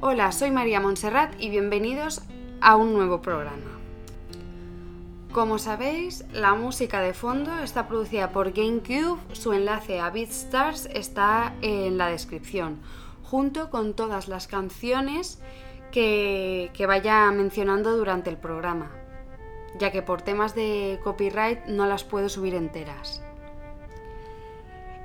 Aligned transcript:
Hola, 0.00 0.30
soy 0.30 0.52
María 0.52 0.78
Montserrat 0.78 1.34
y 1.40 1.50
bienvenidos 1.50 2.22
a 2.60 2.76
un 2.76 2.92
nuevo 2.92 3.20
programa. 3.20 3.80
Como 5.32 5.58
sabéis, 5.58 6.24
la 6.32 6.54
música 6.54 7.00
de 7.00 7.14
fondo 7.14 7.58
está 7.58 7.88
producida 7.88 8.30
por 8.30 8.52
GameCube, 8.52 9.18
su 9.32 9.52
enlace 9.52 9.98
a 9.98 10.10
BeatStars 10.10 10.86
está 10.86 11.52
en 11.62 11.98
la 11.98 12.06
descripción, 12.06 12.78
junto 13.24 13.70
con 13.70 13.94
todas 13.94 14.28
las 14.28 14.46
canciones 14.46 15.40
que, 15.90 16.70
que 16.74 16.86
vaya 16.86 17.28
mencionando 17.32 17.96
durante 17.96 18.30
el 18.30 18.36
programa, 18.36 18.92
ya 19.80 19.90
que 19.90 20.02
por 20.02 20.22
temas 20.22 20.54
de 20.54 21.00
copyright 21.02 21.64
no 21.66 21.86
las 21.86 22.04
puedo 22.04 22.28
subir 22.28 22.54
enteras. 22.54 23.20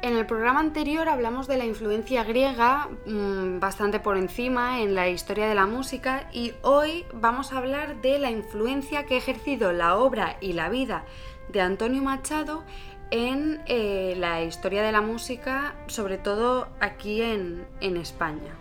En 0.03 0.17
el 0.17 0.25
programa 0.25 0.59
anterior 0.59 1.07
hablamos 1.07 1.47
de 1.47 1.55
la 1.55 1.63
influencia 1.63 2.25
griega 2.25 2.89
mmm, 3.05 3.61
bastante 3.61 4.01
por 4.01 4.17
encima 4.17 4.81
en 4.81 4.95
la 4.95 5.07
historia 5.07 5.47
de 5.47 5.55
la 5.55 5.65
música 5.65 6.27
y 6.33 6.51
hoy 6.61 7.05
vamos 7.13 7.53
a 7.53 7.59
hablar 7.59 8.01
de 8.01 8.19
la 8.19 8.29
influencia 8.29 9.05
que 9.05 9.13
ha 9.13 9.17
ejercido 9.17 9.71
la 9.71 9.95
obra 9.95 10.35
y 10.41 10.51
la 10.51 10.67
vida 10.67 11.05
de 11.47 11.61
Antonio 11.61 12.03
Machado 12.03 12.65
en 13.11 13.61
eh, 13.65 14.15
la 14.17 14.43
historia 14.43 14.83
de 14.83 14.91
la 14.91 14.99
música, 14.99 15.73
sobre 15.87 16.17
todo 16.17 16.67
aquí 16.81 17.21
en, 17.21 17.65
en 17.79 17.95
España. 17.95 18.57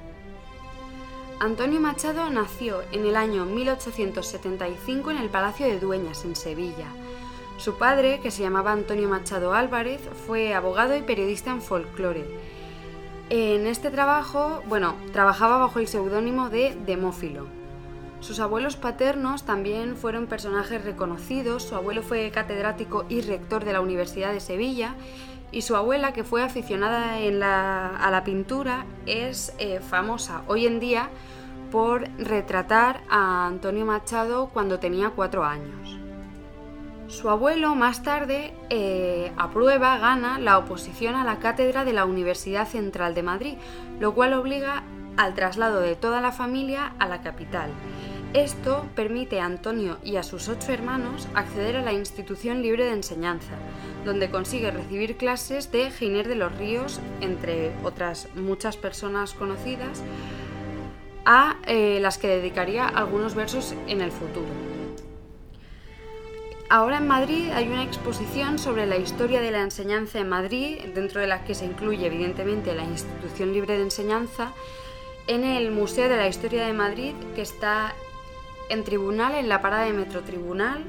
Antonio 1.40 1.80
Machado 1.80 2.30
nació 2.30 2.82
en 2.92 3.04
el 3.04 3.16
año 3.16 3.46
1875 3.46 5.10
en 5.10 5.16
el 5.16 5.28
Palacio 5.28 5.66
de 5.66 5.80
Dueñas, 5.80 6.24
en 6.24 6.36
Sevilla. 6.36 6.86
Su 7.58 7.78
padre, 7.78 8.20
que 8.20 8.30
se 8.30 8.42
llamaba 8.42 8.72
Antonio 8.72 9.08
Machado 9.08 9.54
Álvarez, 9.54 10.00
fue 10.26 10.54
abogado 10.54 10.96
y 10.96 11.02
periodista 11.02 11.50
en 11.50 11.62
folclore. 11.62 12.26
En 13.30 13.66
este 13.66 13.90
trabajo, 13.90 14.62
bueno, 14.68 14.94
trabajaba 15.12 15.58
bajo 15.58 15.78
el 15.78 15.88
seudónimo 15.88 16.50
de 16.50 16.76
Demófilo. 16.86 17.46
Sus 18.20 18.40
abuelos 18.40 18.76
paternos 18.76 19.44
también 19.44 19.96
fueron 19.96 20.26
personajes 20.26 20.84
reconocidos. 20.84 21.64
Su 21.64 21.74
abuelo 21.74 22.02
fue 22.02 22.30
catedrático 22.30 23.04
y 23.08 23.20
rector 23.20 23.64
de 23.64 23.72
la 23.72 23.80
Universidad 23.80 24.32
de 24.32 24.40
Sevilla 24.40 24.94
y 25.52 25.62
su 25.62 25.76
abuela, 25.76 26.12
que 26.12 26.24
fue 26.24 26.42
aficionada 26.42 27.16
a 27.16 28.10
la 28.10 28.24
pintura, 28.24 28.86
es 29.06 29.52
eh, 29.58 29.80
famosa 29.80 30.42
hoy 30.48 30.66
en 30.66 30.80
día 30.80 31.10
por 31.70 32.08
retratar 32.18 33.02
a 33.10 33.46
Antonio 33.46 33.84
Machado 33.84 34.48
cuando 34.48 34.78
tenía 34.78 35.10
cuatro 35.10 35.44
años. 35.44 36.01
Su 37.12 37.28
abuelo 37.28 37.74
más 37.74 38.02
tarde 38.02 38.54
eh, 38.70 39.32
aprueba, 39.36 39.98
gana 39.98 40.38
la 40.38 40.56
oposición 40.56 41.14
a 41.14 41.24
la 41.24 41.40
cátedra 41.40 41.84
de 41.84 41.92
la 41.92 42.06
Universidad 42.06 42.66
Central 42.66 43.14
de 43.14 43.22
Madrid, 43.22 43.54
lo 44.00 44.14
cual 44.14 44.32
obliga 44.32 44.82
al 45.18 45.34
traslado 45.34 45.80
de 45.80 45.94
toda 45.94 46.22
la 46.22 46.32
familia 46.32 46.94
a 46.98 47.08
la 47.08 47.20
capital. 47.20 47.70
Esto 48.32 48.86
permite 48.96 49.40
a 49.40 49.44
Antonio 49.44 49.98
y 50.02 50.16
a 50.16 50.22
sus 50.22 50.48
ocho 50.48 50.72
hermanos 50.72 51.28
acceder 51.34 51.76
a 51.76 51.82
la 51.82 51.92
institución 51.92 52.62
libre 52.62 52.86
de 52.86 52.92
enseñanza, 52.92 53.56
donde 54.06 54.30
consigue 54.30 54.70
recibir 54.70 55.18
clases 55.18 55.70
de 55.70 55.90
Giner 55.90 56.26
de 56.26 56.36
los 56.36 56.56
Ríos, 56.56 56.98
entre 57.20 57.72
otras 57.84 58.26
muchas 58.36 58.78
personas 58.78 59.34
conocidas, 59.34 60.02
a 61.26 61.56
eh, 61.66 61.98
las 62.00 62.16
que 62.16 62.28
dedicaría 62.28 62.88
algunos 62.88 63.34
versos 63.34 63.74
en 63.86 64.00
el 64.00 64.12
futuro. 64.12 64.71
Ahora 66.72 66.96
en 66.96 67.06
Madrid 67.06 67.50
hay 67.52 67.68
una 67.68 67.82
exposición 67.82 68.58
sobre 68.58 68.86
la 68.86 68.96
historia 68.96 69.42
de 69.42 69.50
la 69.50 69.60
enseñanza 69.60 70.20
en 70.20 70.30
Madrid, 70.30 70.78
dentro 70.94 71.20
de 71.20 71.26
la 71.26 71.44
que 71.44 71.54
se 71.54 71.66
incluye 71.66 72.06
evidentemente 72.06 72.74
la 72.74 72.84
Institución 72.84 73.52
Libre 73.52 73.76
de 73.76 73.82
Enseñanza, 73.82 74.54
en 75.26 75.44
el 75.44 75.70
Museo 75.70 76.08
de 76.08 76.16
la 76.16 76.28
Historia 76.28 76.64
de 76.64 76.72
Madrid, 76.72 77.12
que 77.34 77.42
está 77.42 77.92
en 78.70 78.84
Tribunal, 78.84 79.34
en 79.34 79.50
la 79.50 79.60
parada 79.60 79.84
de 79.84 79.92
Metro 79.92 80.22
Tribunal, 80.22 80.82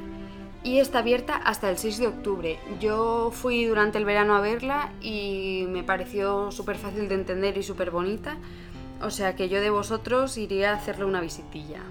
y 0.63 0.79
está 0.79 0.99
abierta 0.99 1.35
hasta 1.35 1.69
el 1.69 1.77
6 1.77 1.97
de 1.97 2.07
octubre. 2.07 2.59
Yo 2.79 3.31
fui 3.33 3.65
durante 3.65 3.97
el 3.97 4.05
verano 4.05 4.37
a 4.37 4.39
verla 4.39 4.93
y 5.01 5.65
me 5.67 5.83
pareció 5.83 6.49
súper 6.51 6.77
fácil 6.77 7.09
de 7.09 7.15
entender 7.15 7.57
y 7.57 7.63
súper 7.63 7.91
bonita, 7.91 8.37
o 9.01 9.09
sea 9.09 9.35
que 9.35 9.49
yo 9.49 9.59
de 9.59 9.69
vosotros 9.69 10.37
iría 10.37 10.71
a 10.71 10.75
hacerle 10.75 11.03
una 11.03 11.19
visitilla. 11.19 11.81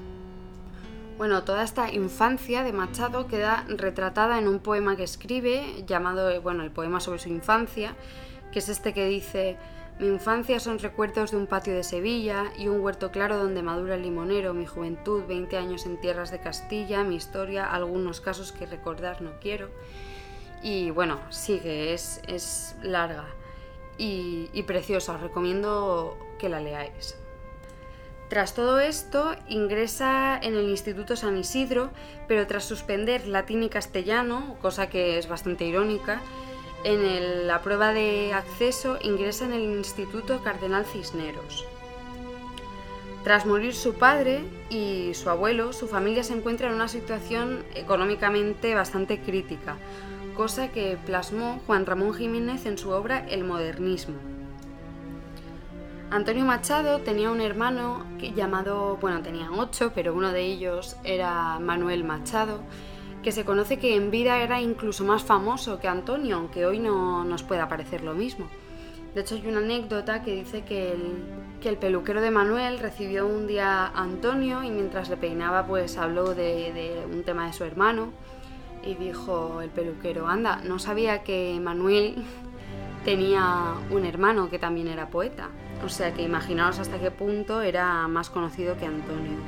Bueno, 1.19 1.45
toda 1.45 1.63
esta 1.63 1.93
infancia 1.93 2.65
de 2.65 2.73
Machado 2.73 3.29
queda 3.29 3.65
retratada 3.69 4.39
en 4.39 4.49
un 4.49 4.59
poema 4.59 4.97
que 4.97 5.05
escribe 5.05 5.85
llamado, 5.87 6.41
bueno, 6.41 6.65
el 6.65 6.71
poema 6.71 7.01
sobre 7.01 7.19
su 7.19 7.29
infancia, 7.29 7.95
que 8.51 8.59
es 8.59 8.69
este 8.69 8.93
que 8.93 9.07
dice, 9.07 9.57
mi 9.99 10.09
infancia 10.09 10.59
son 10.59 10.79
recuerdos 10.79 11.31
de 11.31 11.37
un 11.37 11.47
patio 11.47 11.75
de 11.75 11.85
Sevilla 11.85 12.53
y 12.57 12.69
un 12.69 12.81
huerto 12.81 13.13
claro 13.13 13.37
donde 13.37 13.63
madura 13.63 13.95
el 13.95 14.03
limonero, 14.03 14.55
mi 14.55 14.67
juventud, 14.67 15.23
20 15.29 15.57
años 15.57 15.87
en 15.87 16.01
tierras 16.01 16.31
de 16.31 16.41
Castilla, 16.41 17.05
mi 17.05 17.17
historia, 17.17 17.71
algunos 17.71 18.21
casos 18.21 18.51
que 18.51 18.67
recordar 18.67 19.21
no 19.23 19.33
quiero. 19.39 19.69
Y 20.63 20.91
bueno, 20.91 21.21
sigue, 21.29 21.93
es, 21.93 22.23
es 22.27 22.75
larga 22.83 23.27
y, 23.99 24.49
y 24.53 24.63
preciosa, 24.63 25.15
os 25.15 25.21
recomiendo 25.21 26.17
que 26.39 26.49
la 26.49 26.61
leáis. 26.61 27.22
Tras 28.33 28.55
todo 28.55 28.81
esto, 28.81 29.37
ingresa 29.47 30.39
en 30.43 30.55
el 30.55 30.71
Instituto 30.71 31.17
San 31.17 31.37
Isidro, 31.37 31.91
pero 32.29 32.47
tras 32.47 32.65
suspender 32.65 33.27
latín 33.27 33.63
y 33.63 33.69
castellano, 33.69 34.57
cosa 34.63 34.89
que 34.89 35.19
es 35.19 35.29
bastante 35.29 35.67
irónica, 35.67 36.23
en 36.83 37.47
la 37.47 37.61
prueba 37.61 37.93
de 37.93 38.33
acceso 38.33 38.97
ingresa 39.03 39.45
en 39.45 39.53
el 39.53 39.65
Instituto 39.65 40.43
Cardenal 40.43 40.87
Cisneros. 40.87 41.67
Tras 43.23 43.45
morir 43.45 43.75
su 43.75 43.97
padre 43.97 44.41
y 44.71 45.13
su 45.13 45.29
abuelo, 45.29 45.75
su 45.75 45.87
familia 45.87 46.25
se 46.25 46.33
encuentra 46.33 46.69
en 46.69 46.75
una 46.77 46.89
situación 46.89 47.63
económicamente 47.75 48.75
bastante 48.75 49.21
crítica, 49.21 49.77
cosa 50.35 50.69
que 50.69 50.97
plasmó 51.05 51.61
Juan 51.67 51.85
Ramón 51.85 52.15
Jiménez 52.15 52.65
en 52.65 52.79
su 52.79 52.93
obra 52.93 53.27
El 53.29 53.45
modernismo. 53.45 54.42
Antonio 56.13 56.45
Machado 56.45 56.99
tenía 56.99 57.31
un 57.31 57.41
hermano 57.41 58.05
llamado, 58.37 58.99
bueno, 59.01 59.23
tenían 59.23 59.55
ocho, 59.55 59.93
pero 59.95 60.13
uno 60.13 60.31
de 60.31 60.43
ellos 60.43 60.95
era 61.05 61.59
Manuel 61.59 62.05
Machado, 62.05 62.61
que 63.23 63.33
se 63.33 63.47
conoce 63.47 63.79
que 63.79 63.97
en 63.97 64.11
vida 64.11 64.43
era 64.43 64.61
incluso 64.61 65.05
más 65.05 65.23
famoso 65.23 65.81
que 65.81 65.89
Antonio, 65.89 66.37
aunque 66.37 66.67
hoy 66.67 66.81
no 66.81 67.25
nos 67.25 67.43
pueda 67.43 67.67
parecer 67.67 68.05
lo 68.05 68.13
mismo. 68.13 68.47
De 69.15 69.23
hecho, 69.23 69.37
hay 69.37 69.47
una 69.47 69.61
anécdota 69.61 70.23
que 70.23 70.35
dice 70.35 70.65
que 70.67 70.93
el, 70.93 71.15
que 71.63 71.71
el 71.71 71.79
peluquero 71.79 72.21
de 72.21 72.31
Manuel 72.31 72.79
recibió 72.79 73.27
un 73.27 73.47
día 73.47 73.87
a 73.87 74.03
Antonio 74.03 74.63
y 74.63 74.69
mientras 74.71 75.09
le 75.09 75.17
peinaba, 75.17 75.67
pues 75.67 75.97
habló 75.97 76.35
de, 76.35 76.75
de 76.75 77.07
un 77.11 77.23
tema 77.23 77.47
de 77.47 77.55
su 77.55 77.65
hermano 77.65 78.11
y 78.85 78.97
dijo 78.97 79.63
el 79.63 79.71
peluquero, 79.71 80.29
anda, 80.29 80.61
no 80.63 80.79
sabía 80.79 81.23
que 81.23 81.59
Manuel 81.59 82.17
tenía 83.07 83.77
un 83.91 84.05
hermano 84.05 84.51
que 84.51 84.59
también 84.59 84.89
era 84.89 85.09
poeta. 85.09 85.49
O 85.85 85.89
sea 85.89 86.13
que 86.13 86.23
imaginaos 86.23 86.79
hasta 86.79 86.99
qué 86.99 87.11
punto 87.11 87.63
era 87.63 88.07
más 88.09 88.31
conocido 88.31 88.77
que 88.77 88.87
Antonio. 88.87 89.39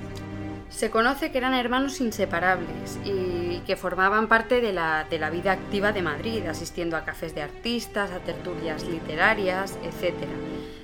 Se 0.68 0.90
conoce 0.90 1.30
que 1.30 1.38
eran 1.38 1.54
hermanos 1.54 2.00
inseparables 2.00 2.98
y 3.04 3.60
que 3.64 3.76
formaban 3.76 4.26
parte 4.26 4.60
de 4.60 4.72
la, 4.72 5.04
de 5.08 5.20
la 5.20 5.30
vida 5.30 5.52
activa 5.52 5.92
de 5.92 6.02
Madrid, 6.02 6.44
asistiendo 6.46 6.96
a 6.96 7.04
cafés 7.04 7.34
de 7.34 7.42
artistas, 7.42 8.10
a 8.10 8.18
tertulias 8.18 8.84
literarias, 8.84 9.78
etc. 9.84 10.14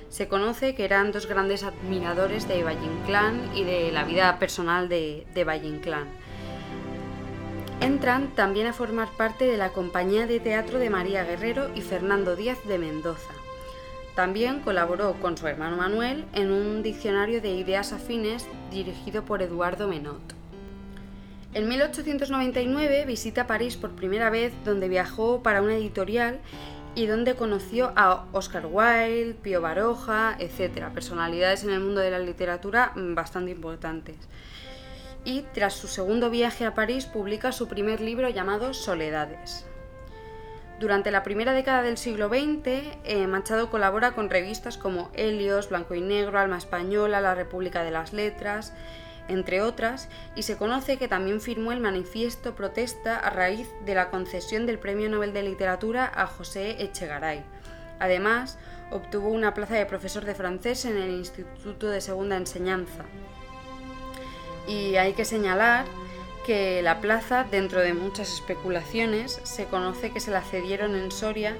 Se 0.07 0.29
conoce 0.29 0.75
que 0.75 0.85
eran 0.85 1.11
dos 1.11 1.27
grandes 1.27 1.63
admiradores 1.63 2.47
de 2.47 2.63
Valle 2.63 2.85
Inclán 2.85 3.51
y 3.53 3.65
de 3.65 3.91
la 3.91 4.05
vida 4.05 4.39
personal 4.39 4.87
de, 4.87 5.27
de 5.33 5.43
Valle 5.43 5.67
Inclán. 5.67 6.07
Entran 7.81 8.29
también 8.35 8.67
a 8.67 8.73
formar 8.73 9.09
parte 9.17 9.45
de 9.45 9.57
la 9.57 9.73
compañía 9.73 10.27
de 10.27 10.39
teatro 10.39 10.79
de 10.79 10.89
María 10.89 11.25
Guerrero 11.25 11.69
y 11.75 11.81
Fernando 11.81 12.35
Díaz 12.35 12.59
de 12.65 12.77
Mendoza. 12.77 13.40
También 14.21 14.59
colaboró 14.59 15.19
con 15.19 15.35
su 15.35 15.47
hermano 15.47 15.77
Manuel 15.77 16.25
en 16.35 16.51
un 16.51 16.83
diccionario 16.83 17.41
de 17.41 17.55
ideas 17.55 17.91
afines 17.91 18.45
dirigido 18.69 19.25
por 19.25 19.41
Eduardo 19.41 19.87
Menot. 19.87 20.35
En 21.55 21.67
1899 21.67 23.05
visita 23.05 23.47
París 23.47 23.77
por 23.77 23.95
primera 23.95 24.29
vez, 24.29 24.53
donde 24.63 24.89
viajó 24.89 25.41
para 25.41 25.63
una 25.63 25.73
editorial 25.75 26.39
y 26.93 27.07
donde 27.07 27.33
conoció 27.33 27.93
a 27.95 28.27
Oscar 28.31 28.67
Wilde, 28.67 29.33
Pío 29.41 29.59
Baroja, 29.59 30.35
etc., 30.37 30.89
personalidades 30.93 31.63
en 31.63 31.71
el 31.71 31.79
mundo 31.79 31.99
de 31.99 32.11
la 32.11 32.19
literatura 32.19 32.93
bastante 32.95 33.49
importantes. 33.49 34.17
Y 35.25 35.45
tras 35.51 35.73
su 35.73 35.87
segundo 35.87 36.29
viaje 36.29 36.63
a 36.67 36.75
París 36.75 37.07
publica 37.07 37.51
su 37.51 37.67
primer 37.67 38.01
libro 38.01 38.29
llamado 38.29 38.75
Soledades. 38.75 39.65
Durante 40.81 41.11
la 41.11 41.21
primera 41.21 41.53
década 41.53 41.83
del 41.83 41.95
siglo 41.95 42.27
XX, 42.27 42.65
eh, 43.03 43.27
Machado 43.27 43.69
colabora 43.69 44.13
con 44.13 44.31
revistas 44.31 44.79
como 44.79 45.11
Helios, 45.13 45.69
Blanco 45.69 45.93
y 45.93 46.01
Negro, 46.01 46.39
Alma 46.39 46.57
Española, 46.57 47.21
La 47.21 47.35
República 47.35 47.83
de 47.83 47.91
las 47.91 48.13
Letras, 48.13 48.73
entre 49.27 49.61
otras, 49.61 50.09
y 50.35 50.41
se 50.41 50.57
conoce 50.57 50.97
que 50.97 51.07
también 51.07 51.39
firmó 51.39 51.71
el 51.71 51.81
manifiesto 51.81 52.55
protesta 52.55 53.15
a 53.15 53.29
raíz 53.29 53.69
de 53.85 53.93
la 53.93 54.09
concesión 54.09 54.65
del 54.65 54.79
Premio 54.79 55.07
Nobel 55.07 55.33
de 55.33 55.43
Literatura 55.43 56.11
a 56.15 56.25
José 56.25 56.81
Echegaray. 56.81 57.43
Además, 57.99 58.57
obtuvo 58.89 59.29
una 59.29 59.53
plaza 59.53 59.75
de 59.75 59.85
profesor 59.85 60.25
de 60.25 60.33
francés 60.33 60.85
en 60.85 60.97
el 60.97 61.11
Instituto 61.11 61.89
de 61.89 62.01
Segunda 62.01 62.37
Enseñanza. 62.37 63.05
Y 64.67 64.95
hay 64.95 65.13
que 65.13 65.25
señalar 65.25 65.85
que 66.45 66.81
la 66.81 67.01
plaza, 67.01 67.45
dentro 67.49 67.81
de 67.81 67.93
muchas 67.93 68.33
especulaciones, 68.33 69.39
se 69.43 69.65
conoce 69.65 70.11
que 70.11 70.19
se 70.19 70.31
la 70.31 70.41
cedieron 70.41 70.95
en 70.95 71.11
Soria 71.11 71.55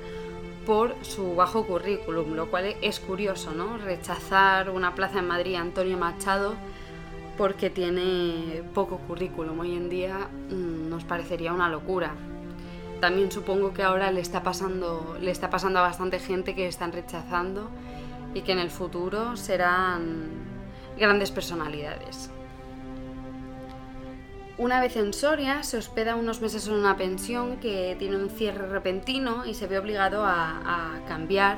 por 0.66 0.96
su 1.02 1.36
bajo 1.36 1.66
currículum, 1.66 2.34
lo 2.34 2.50
cual 2.50 2.76
es 2.82 3.00
curioso, 3.00 3.52
¿no? 3.52 3.78
Rechazar 3.78 4.70
una 4.70 4.96
plaza 4.96 5.20
en 5.20 5.28
Madrid 5.28 5.56
a 5.56 5.62
Antonio 5.62 5.98
Machado 5.98 6.56
porque 7.38 7.70
tiene 7.70 8.64
poco 8.74 8.98
currículum. 9.00 9.60
Hoy 9.60 9.76
en 9.76 9.90
día 9.90 10.30
mm, 10.50 10.90
nos 10.90 11.04
parecería 11.04 11.54
una 11.54 11.70
locura. 11.70 12.14
También 13.00 13.32
supongo 13.32 13.74
que 13.74 13.82
ahora 13.82 14.12
le 14.12 14.22
está 14.22 14.44
pasando, 14.44 15.18
le 15.20 15.32
está 15.32 15.50
pasando 15.50 15.80
a 15.80 15.82
bastante 15.82 16.20
gente 16.20 16.54
que 16.54 16.68
están 16.68 16.92
rechazando 16.92 17.70
y 18.34 18.42
que 18.42 18.52
en 18.52 18.60
el 18.60 18.70
futuro 18.70 19.36
serán 19.38 20.30
grandes 20.98 21.32
personalidades. 21.32 22.30
Una 24.62 24.80
vez 24.80 24.96
en 24.96 25.12
Soria, 25.12 25.64
se 25.64 25.78
hospeda 25.78 26.16
unos 26.16 26.40
meses 26.40 26.68
en 26.68 26.74
una 26.74 26.96
pensión 26.96 27.58
que 27.58 27.96
tiene 27.98 28.18
un 28.18 28.30
cierre 28.30 28.68
repentino 28.68 29.44
y 29.44 29.56
se 29.56 29.66
ve 29.66 29.80
obligado 29.80 30.24
a, 30.24 31.00
cambiar, 31.08 31.58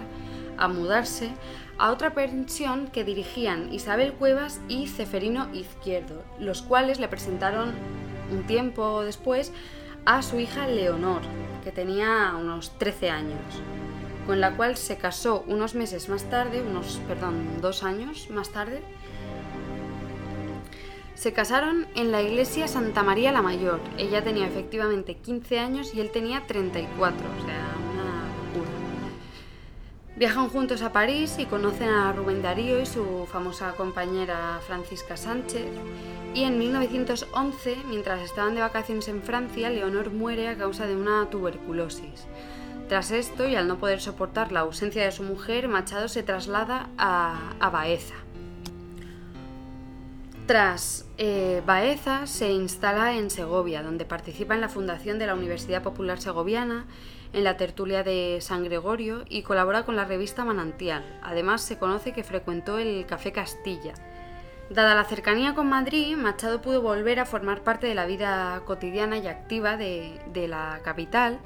a 0.57 0.69
mudarse 0.69 1.31
a 1.77 1.91
otra 1.91 2.13
pensión 2.13 2.87
que 2.87 3.03
dirigían 3.03 3.73
Isabel 3.73 4.13
Cuevas 4.13 4.61
y 4.69 4.87
Ceferino 4.87 5.53
Izquierdo, 5.53 6.23
los 6.39 6.61
cuales 6.61 7.01
le 7.01 7.09
presentaron 7.09 7.73
un 8.31 8.43
tiempo 8.43 9.03
después 9.03 9.51
a 10.05 10.21
su 10.21 10.39
hija 10.39 10.65
Leonor, 10.69 11.23
que 11.65 11.73
tenía 11.73 12.33
unos 12.39 12.71
13 12.77 13.09
años, 13.09 13.61
con 14.25 14.39
la 14.39 14.55
cual 14.55 14.77
se 14.77 14.95
casó 14.95 15.43
unos 15.45 15.75
meses 15.75 16.07
más 16.07 16.23
tarde, 16.29 16.61
unos, 16.61 17.01
perdón, 17.05 17.59
dos 17.59 17.83
años 17.83 18.29
más 18.29 18.51
tarde, 18.51 18.81
se 21.15 21.31
casaron 21.31 21.87
en 21.95 22.11
la 22.11 22.21
iglesia 22.21 22.67
Santa 22.67 23.03
María 23.03 23.31
la 23.31 23.41
Mayor. 23.41 23.79
Ella 23.97 24.23
tenía 24.23 24.47
efectivamente 24.47 25.15
15 25.15 25.59
años 25.59 25.93
y 25.93 26.01
él 26.01 26.11
tenía 26.11 26.45
34, 26.47 27.15
o 27.15 27.45
sea, 27.45 27.75
una 27.93 28.27
locura. 28.53 28.71
Viajan 30.15 30.49
juntos 30.49 30.81
a 30.81 30.91
París 30.91 31.35
y 31.37 31.45
conocen 31.45 31.89
a 31.89 32.11
Rubén 32.13 32.41
Darío 32.41 32.81
y 32.81 32.85
su 32.85 33.27
famosa 33.31 33.73
compañera 33.73 34.59
Francisca 34.65 35.17
Sánchez. 35.17 35.67
Y 36.33 36.43
en 36.43 36.57
1911, 36.57 37.77
mientras 37.87 38.21
estaban 38.21 38.55
de 38.55 38.61
vacaciones 38.61 39.07
en 39.07 39.21
Francia, 39.21 39.69
Leonor 39.69 40.11
muere 40.11 40.49
a 40.49 40.57
causa 40.57 40.87
de 40.87 40.95
una 40.95 41.29
tuberculosis. 41.29 42.25
Tras 42.89 43.11
esto, 43.11 43.47
y 43.47 43.55
al 43.55 43.67
no 43.67 43.77
poder 43.77 44.01
soportar 44.01 44.51
la 44.51 44.61
ausencia 44.61 45.05
de 45.05 45.11
su 45.11 45.23
mujer, 45.23 45.67
Machado 45.67 46.07
se 46.07 46.23
traslada 46.23 46.89
a, 46.97 47.53
a 47.59 47.69
Baeza. 47.69 48.22
Tras 50.45 51.05
eh, 51.17 51.61
Baeza 51.65 52.27
se 52.27 52.51
instala 52.51 53.13
en 53.13 53.29
Segovia, 53.29 53.81
donde 53.81 54.03
participa 54.03 54.55
en 54.55 54.61
la 54.61 54.67
fundación 54.67 55.17
de 55.17 55.25
la 55.25 55.35
Universidad 55.35 55.81
Popular 55.81 56.19
Segoviana, 56.19 56.85
en 57.31 57.45
la 57.45 57.55
tertulia 57.55 58.03
de 58.03 58.39
San 58.41 58.63
Gregorio 58.65 59.23
y 59.29 59.43
colabora 59.43 59.85
con 59.85 59.95
la 59.95 60.03
revista 60.03 60.43
Manantial. 60.43 61.03
Además, 61.23 61.61
se 61.61 61.77
conoce 61.77 62.11
que 62.11 62.25
frecuentó 62.25 62.77
el 62.77 63.05
Café 63.05 63.31
Castilla. 63.31 63.93
Dada 64.69 64.95
la 64.95 65.05
cercanía 65.05 65.55
con 65.55 65.69
Madrid, 65.69 66.17
Machado 66.17 66.61
pudo 66.61 66.81
volver 66.81 67.21
a 67.21 67.25
formar 67.25 67.63
parte 67.63 67.87
de 67.87 67.95
la 67.95 68.05
vida 68.05 68.61
cotidiana 68.65 69.17
y 69.17 69.27
activa 69.27 69.77
de 69.77 70.47
la 70.47 70.81
capital 70.83 71.39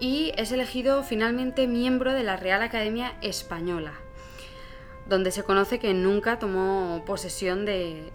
y 0.00 0.32
es 0.36 0.52
elegido 0.52 1.02
finalmente 1.02 1.66
miembro 1.66 2.12
de 2.12 2.22
la 2.22 2.36
Real 2.36 2.62
Academia 2.62 3.14
Española, 3.20 3.92
donde 5.08 5.30
se 5.30 5.42
conoce 5.42 5.78
que 5.78 5.94
nunca 5.94 6.38
tomó 6.38 7.02
posesión 7.06 7.64
de, 7.64 8.12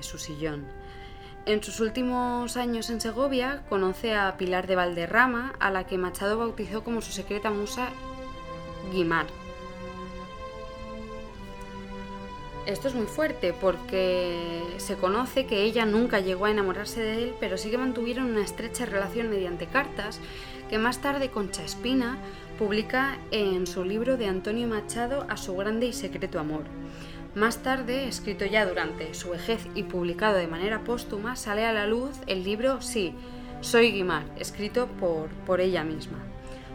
su 0.00 0.18
sillón. 0.18 0.66
En 1.46 1.62
sus 1.62 1.80
últimos 1.80 2.56
años 2.56 2.90
en 2.90 3.00
Segovia 3.00 3.62
conoce 3.68 4.14
a 4.14 4.36
Pilar 4.36 4.66
de 4.66 4.76
Valderrama, 4.76 5.54
a 5.58 5.70
la 5.70 5.84
que 5.86 5.98
Machado 5.98 6.38
bautizó 6.38 6.84
como 6.84 7.00
su 7.00 7.12
secreta 7.12 7.50
musa 7.50 7.90
Guimar. 8.92 9.26
Esto 12.64 12.86
es 12.86 12.94
muy 12.94 13.06
fuerte 13.06 13.52
porque 13.52 14.62
se 14.76 14.96
conoce 14.96 15.46
que 15.46 15.64
ella 15.64 15.84
nunca 15.84 16.20
llegó 16.20 16.44
a 16.44 16.50
enamorarse 16.50 17.00
de 17.00 17.24
él, 17.24 17.34
pero 17.40 17.58
sí 17.58 17.70
que 17.70 17.78
mantuvieron 17.78 18.30
una 18.30 18.44
estrecha 18.44 18.86
relación 18.86 19.30
mediante 19.30 19.66
cartas 19.66 20.20
que 20.70 20.78
más 20.78 21.00
tarde 21.00 21.30
Concha 21.30 21.64
Espina 21.64 22.18
publica 22.58 23.18
en 23.32 23.66
su 23.66 23.84
libro 23.84 24.16
de 24.16 24.26
Antonio 24.26 24.68
Machado 24.68 25.26
A 25.28 25.36
su 25.36 25.56
grande 25.56 25.86
y 25.86 25.92
secreto 25.92 26.38
amor. 26.38 26.62
Más 27.34 27.64
tarde, 27.64 28.06
escrito 28.06 28.44
ya 28.44 28.64
durante 28.64 29.12
su 29.14 29.30
vejez 29.30 29.66
y 29.74 29.82
publicado 29.82 30.36
de 30.36 30.46
manera 30.46 30.84
póstuma, 30.84 31.34
sale 31.34 31.66
a 31.66 31.72
la 31.72 31.86
luz 31.88 32.12
el 32.28 32.44
libro 32.44 32.80
Sí, 32.80 33.12
soy 33.60 33.90
Guimar, 33.90 34.24
escrito 34.38 34.86
por, 34.86 35.30
por 35.46 35.60
ella 35.60 35.82
misma. 35.82 36.31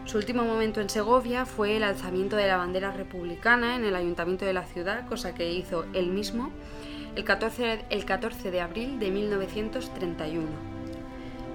Su 0.08 0.16
último 0.16 0.42
momento 0.42 0.80
en 0.80 0.88
Segovia 0.88 1.44
fue 1.44 1.76
el 1.76 1.82
alzamiento 1.82 2.34
de 2.34 2.46
la 2.46 2.56
bandera 2.56 2.92
republicana 2.92 3.76
en 3.76 3.84
el 3.84 3.94
ayuntamiento 3.94 4.46
de 4.46 4.54
la 4.54 4.64
ciudad, 4.64 5.06
cosa 5.06 5.34
que 5.34 5.52
hizo 5.52 5.84
él 5.92 6.06
mismo 6.06 6.50
el 7.14 7.24
14, 7.24 7.84
el 7.90 8.06
14 8.06 8.50
de 8.50 8.62
abril 8.62 8.98
de 8.98 9.10
1931. 9.10 10.46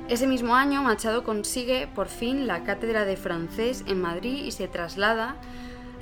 Ese 0.08 0.28
mismo 0.28 0.56
año 0.56 0.84
Machado 0.84 1.24
consigue 1.24 1.88
por 1.96 2.10
fin 2.10 2.46
la 2.46 2.64
cátedra 2.64 3.06
de 3.06 3.18
francés 3.18 3.84
en 3.88 4.00
Madrid 4.00 4.46
y 4.46 4.52
se 4.52 4.68
traslada 4.68 5.36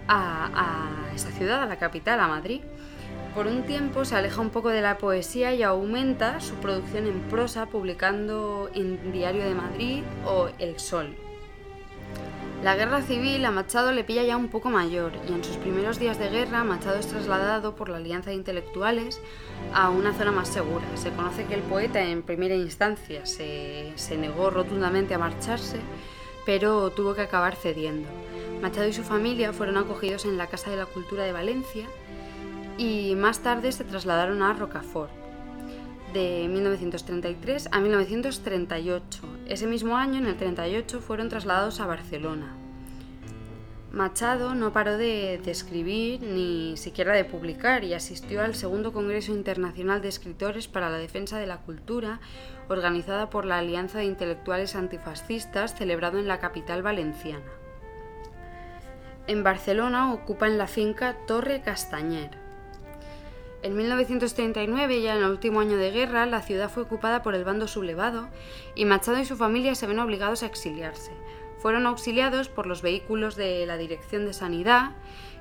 a, 0.10 0.90
esa 1.16 1.32
ciudad, 1.32 1.64
a 1.64 1.68
la 1.68 1.78
capital, 1.78 2.20
a 2.20 2.28
Madrid. 2.28 2.60
Por 3.34 3.48
un 3.48 3.64
tiempo 3.64 4.04
se 4.04 4.18
aleja 4.18 4.42
un 4.42 4.50
poco 4.50 4.68
de 4.68 4.82
la 4.82 4.98
poesía 4.98 5.54
y 5.54 5.64
aumenta 5.64 6.42
su 6.42 6.56
producción 6.56 7.08
en 7.08 7.22
prosa 7.30 7.68
publicando 7.68 8.70
en 8.76 9.14
Diario 9.14 9.46
de 9.46 9.56
Madrid 9.56 10.04
o 10.26 10.50
El 10.60 10.78
Sol. 10.78 11.16
La 12.64 12.76
guerra 12.76 13.02
civil 13.02 13.44
a 13.44 13.50
Machado 13.50 13.92
le 13.92 14.04
pilla 14.04 14.22
ya 14.22 14.38
un 14.38 14.48
poco 14.48 14.70
mayor 14.70 15.14
y 15.28 15.34
en 15.34 15.44
sus 15.44 15.58
primeros 15.58 15.98
días 15.98 16.20
de 16.20 16.30
guerra 16.30 16.64
Machado 16.64 17.00
es 17.00 17.08
trasladado 17.08 17.76
por 17.76 17.90
la 17.90 17.98
Alianza 17.98 18.30
de 18.30 18.36
Intelectuales 18.36 19.20
a 19.74 19.90
una 19.90 20.14
zona 20.14 20.32
más 20.32 20.48
segura. 20.48 20.86
Se 20.94 21.10
conoce 21.10 21.46
que 21.46 21.56
el 21.56 21.64
poeta 21.64 22.04
en 22.04 22.22
primera 22.22 22.54
instancia 22.54 23.26
se, 23.26 23.92
se 23.96 24.16
negó 24.16 24.52
rotundamente 24.52 25.16
a 25.16 25.18
marcharse, 25.18 25.80
pero 26.46 26.92
tuvo 26.92 27.16
que 27.16 27.22
acabar 27.22 27.56
cediendo. 27.56 28.08
Machado 28.62 28.88
y 28.88 28.94
su 28.94 29.02
familia 29.02 29.54
fueron 29.54 29.78
acogidos 29.78 30.26
en 30.26 30.38
la 30.38 30.46
Casa 30.46 30.70
de 30.70 30.78
la 30.78 30.86
Cultura 30.86 31.24
de 31.24 31.32
Valencia 31.32 31.88
y 32.78 33.16
más 33.16 33.40
tarde 33.40 33.72
se 33.72 33.86
trasladaron 33.86 34.44
a 34.44 34.54
Rocafort 34.54 35.21
de 36.14 36.48
1933 36.48 37.70
a 37.72 37.80
1938. 37.80 39.22
Ese 39.48 39.68
mismo 39.68 39.98
año, 39.98 40.20
en 40.20 40.28
el 40.28 40.38
38, 40.38 41.00
fueron 41.02 41.30
trasladados 41.30 41.80
a 41.80 41.86
Barcelona. 41.86 42.56
Machado 43.92 44.56
no 44.56 44.72
paró 44.72 44.98
de, 44.98 45.36
escribir 45.46 46.22
ni 46.24 46.78
siquiera 46.78 47.14
de 47.14 47.26
publicar 47.26 47.84
y 47.84 47.94
asistió 47.94 48.42
al 48.42 48.56
segundo 48.56 48.94
Congreso 48.94 49.34
Internacional 49.34 50.02
de 50.02 50.08
Escritores 50.08 50.70
para 50.70 50.90
la 50.90 50.98
Defensa 50.98 51.38
de 51.38 51.48
la 51.48 51.58
Cultura, 51.58 52.22
organizada 52.70 53.30
por 53.30 53.44
la 53.44 53.58
Alianza 53.58 53.98
de 53.98 54.06
Intelectuales 54.06 54.76
Antifascistas, 54.78 55.76
celebrado 55.76 56.20
en 56.20 56.28
la 56.30 56.40
capital 56.40 56.82
valenciana. 56.82 57.52
En 59.28 59.44
Barcelona 59.44 60.14
ocupa 60.14 60.48
en 60.48 60.58
la 60.58 60.68
finca 60.68 61.18
Torre 61.28 61.62
Castañer. 61.62 62.41
En 63.64 63.76
1939, 63.76 65.02
ya 65.04 65.16
en 65.16 65.24
el 65.24 65.30
último 65.30 65.60
año 65.60 65.78
de 65.78 65.92
guerra, 65.92 66.26
la 66.26 66.42
ciudad 66.42 66.72
fue 66.72 66.82
ocupada 66.82 67.22
por 67.22 67.36
el 67.36 67.44
bando 67.44 67.68
sublevado 67.68 68.28
y 68.74 68.86
Machado 68.86 69.20
y 69.20 69.26
su 69.26 69.36
familia 69.36 69.76
se 69.76 69.86
ven 69.86 70.00
obligados 70.00 70.42
a 70.42 70.48
exiliarse. 70.48 71.12
Fueron 71.60 71.86
auxiliados 71.86 72.50
por 72.50 72.66
los 72.66 72.82
vehículos 72.82 73.36
de 73.36 73.68
la 73.68 73.78
Dirección 73.78 74.26
de 74.26 74.34
Sanidad 74.34 74.94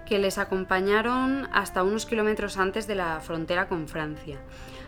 que 0.05 0.19
les 0.19 0.37
acompañaron 0.37 1.49
hasta 1.51 1.83
unos 1.83 2.05
kilómetros 2.05 2.59
antes 2.59 2.87
de 2.87 2.95
la 2.95 3.21
frontera 3.21 3.69
con 3.69 3.89
Francia. 3.89 4.39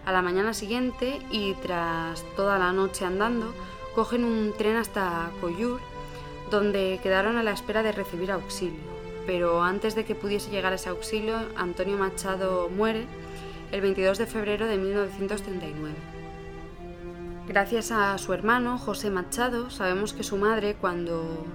A 0.05 0.13
la 0.13 0.21
mañana 0.21 0.53
siguiente 0.53 1.19
y 1.31 1.55
tras 1.55 2.25
toda 2.37 2.59
la 2.59 2.73
noche 2.73 3.07
andando, 3.07 3.55
cogen 3.95 4.25
un 4.25 4.53
tren 4.59 4.77
hasta 4.77 5.31
Collur, 5.41 5.81
donde 6.51 7.01
quedaron 7.03 7.39
a 7.39 7.43
la 7.43 7.53
espera 7.53 7.83
de 7.83 7.93
recibir 7.93 8.31
auxilio. 8.31 8.93
Pero 9.27 9.63
antes 9.63 9.95
de 9.95 10.05
que 10.05 10.15
pudiese 10.15 10.51
llegar 10.51 10.75
ese 10.75 10.91
auxilio, 10.91 11.37
Antonio 11.57 11.97
Machado 11.97 12.69
muere 12.69 13.07
el 13.73 13.81
22 13.81 14.19
de 14.19 14.27
febrero 14.27 14.67
de 14.67 14.77
1939. 14.77 15.95
Gracias 17.49 17.91
a 17.91 18.17
su 18.19 18.35
hermano, 18.35 18.79
José 18.79 19.11
Machado, 19.11 19.71
sabemos 19.71 20.13
que 20.13 20.23
su 20.23 20.37
madre, 20.37 20.77
cuando 20.79 21.47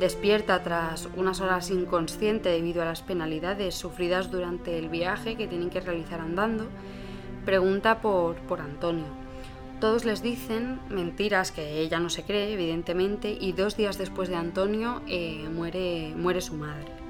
despierta 0.00 0.62
tras 0.62 1.08
unas 1.14 1.40
horas 1.40 1.70
inconsciente 1.70 2.48
debido 2.48 2.80
a 2.82 2.86
las 2.86 3.02
penalidades 3.02 3.74
sufridas 3.74 4.30
durante 4.30 4.78
el 4.78 4.88
viaje 4.88 5.36
que 5.36 5.46
tienen 5.46 5.68
que 5.68 5.80
realizar 5.80 6.20
andando, 6.20 6.66
pregunta 7.44 8.00
por, 8.00 8.36
por 8.36 8.60
Antonio. 8.60 9.06
Todos 9.78 10.06
les 10.06 10.22
dicen 10.22 10.80
mentiras 10.88 11.52
que 11.52 11.80
ella 11.80 12.00
no 12.00 12.08
se 12.08 12.24
cree, 12.24 12.52
evidentemente, 12.52 13.36
y 13.38 13.52
dos 13.52 13.76
días 13.76 13.98
después 13.98 14.28
de 14.28 14.36
Antonio 14.36 15.02
eh, 15.06 15.48
muere, 15.52 16.14
muere 16.16 16.40
su 16.40 16.54
madre. 16.54 17.07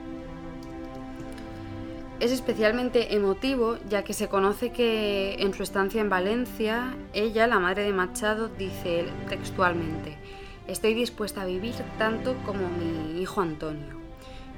Es 2.20 2.32
especialmente 2.32 3.14
emotivo 3.14 3.78
ya 3.88 4.02
que 4.02 4.12
se 4.12 4.28
conoce 4.28 4.72
que 4.72 5.36
en 5.38 5.54
su 5.54 5.62
estancia 5.62 6.00
en 6.00 6.10
Valencia, 6.10 6.96
ella, 7.12 7.46
la 7.46 7.60
madre 7.60 7.84
de 7.84 7.92
Machado, 7.92 8.48
dice 8.48 9.04
textualmente, 9.28 10.18
estoy 10.66 10.94
dispuesta 10.94 11.42
a 11.42 11.46
vivir 11.46 11.74
tanto 11.96 12.34
como 12.44 12.68
mi 12.68 13.22
hijo 13.22 13.40
Antonio. 13.40 14.00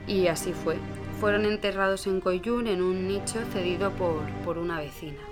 Y 0.07 0.29
así 0.29 0.55
fue. 0.55 0.79
Fueron 1.21 1.45
enterrados 1.45 2.07
en 2.07 2.23
Coyún 2.23 2.67
en 2.67 2.81
un 2.81 3.07
nicho 3.07 3.39
cedido 3.53 3.91
por, 3.91 4.23
por 4.43 4.57
una 4.57 4.79
vecina. 4.79 5.30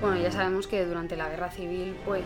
Bueno, 0.00 0.18
ya 0.18 0.30
sabemos 0.30 0.66
que 0.66 0.84
durante 0.84 1.16
la 1.16 1.28
guerra 1.30 1.50
civil 1.50 1.96
pues, 2.04 2.22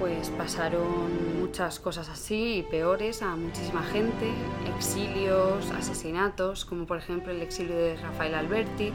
pues 0.00 0.30
pasaron 0.30 1.38
muchas 1.40 1.78
cosas 1.78 2.08
así 2.08 2.56
y 2.56 2.62
peores 2.64 3.22
a 3.22 3.36
muchísima 3.36 3.84
gente, 3.84 4.32
exilios, 4.76 5.70
asesinatos, 5.70 6.64
como 6.64 6.86
por 6.86 6.98
ejemplo 6.98 7.30
el 7.30 7.40
exilio 7.40 7.76
de 7.76 7.96
Rafael 7.96 8.34
Alberti 8.34 8.92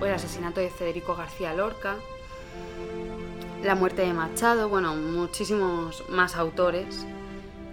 o 0.00 0.06
el 0.06 0.12
asesinato 0.12 0.60
de 0.60 0.70
Federico 0.70 1.14
García 1.14 1.54
Lorca, 1.54 1.94
la 3.62 3.76
muerte 3.76 4.02
de 4.02 4.12
Machado, 4.12 4.68
bueno, 4.68 4.96
muchísimos 4.96 6.02
más 6.08 6.34
autores 6.34 7.06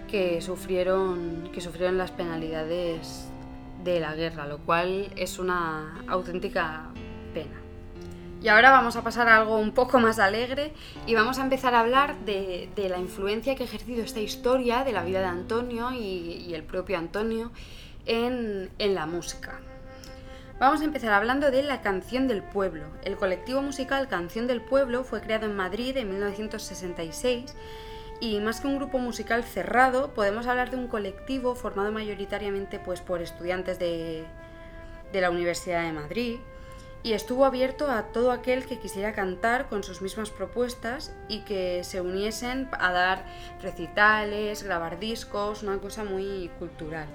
que 0.08 0.40
sufrieron, 0.40 1.50
que 1.52 1.60
sufrieron 1.60 1.98
las 1.98 2.12
penalidades 2.12 3.28
de 3.82 3.98
la 3.98 4.14
guerra, 4.14 4.46
lo 4.46 4.58
cual 4.58 5.10
es 5.16 5.40
una 5.40 6.00
auténtica 6.06 6.90
pena. 7.34 7.63
Y 8.44 8.48
ahora 8.48 8.70
vamos 8.70 8.94
a 8.96 9.02
pasar 9.02 9.26
a 9.26 9.38
algo 9.38 9.56
un 9.56 9.72
poco 9.72 9.98
más 10.00 10.18
alegre 10.18 10.74
y 11.06 11.14
vamos 11.14 11.38
a 11.38 11.42
empezar 11.42 11.74
a 11.74 11.80
hablar 11.80 12.14
de, 12.26 12.68
la 12.76 12.98
influencia 12.98 13.54
que 13.54 13.62
ha 13.62 13.66
ejercido 13.66 14.04
esta 14.04 14.20
historia 14.20 14.84
de 14.84 14.92
la 14.92 15.02
vida 15.02 15.20
de 15.20 15.24
Antonio 15.28 15.92
y, 15.92 16.52
el 16.52 16.62
propio 16.62 16.98
Antonio 16.98 17.52
en, 18.04 18.68
la 18.78 19.06
música. 19.06 19.60
Vamos 20.60 20.82
a 20.82 20.84
empezar 20.84 21.14
hablando 21.14 21.50
de 21.50 21.62
La 21.62 21.80
Canción 21.80 22.28
del 22.28 22.42
Pueblo. 22.42 22.84
El 23.02 23.16
colectivo 23.16 23.62
musical 23.62 24.08
Canción 24.08 24.46
del 24.46 24.60
Pueblo 24.60 25.04
fue 25.04 25.22
creado 25.22 25.46
en 25.46 25.56
Madrid 25.56 25.96
en 25.96 26.10
1966 26.10 27.56
y 28.20 28.40
más 28.40 28.60
que 28.60 28.66
un 28.66 28.76
grupo 28.76 28.98
musical 28.98 29.42
cerrado, 29.42 30.12
podemos 30.12 30.46
hablar 30.46 30.70
de 30.70 30.76
un 30.76 30.88
colectivo 30.88 31.54
formado 31.54 31.92
mayoritariamente 31.92 32.78
pues, 32.78 33.00
por 33.00 33.22
estudiantes 33.22 33.78
de 33.78 34.26
la 35.14 35.30
Universidad 35.30 35.82
de 35.84 35.92
Madrid, 35.92 36.36
y 37.04 37.12
estuvo 37.12 37.44
abierto 37.44 37.90
a 37.90 38.04
todo 38.04 38.32
aquel 38.32 38.64
que 38.64 38.78
quisiera 38.78 39.12
cantar 39.12 39.68
con 39.68 39.84
sus 39.84 40.00
mismas 40.00 40.30
propuestas 40.30 41.14
y 41.28 41.40
que 41.40 41.84
se 41.84 42.00
uniesen 42.00 42.66
a 42.72 42.92
dar 42.92 43.26
recitales, 43.60 44.62
grabar 44.62 44.98
discos, 44.98 45.62
una 45.62 45.76
cosa 45.78 46.02
muy 46.02 46.50
cultural. 46.58 47.06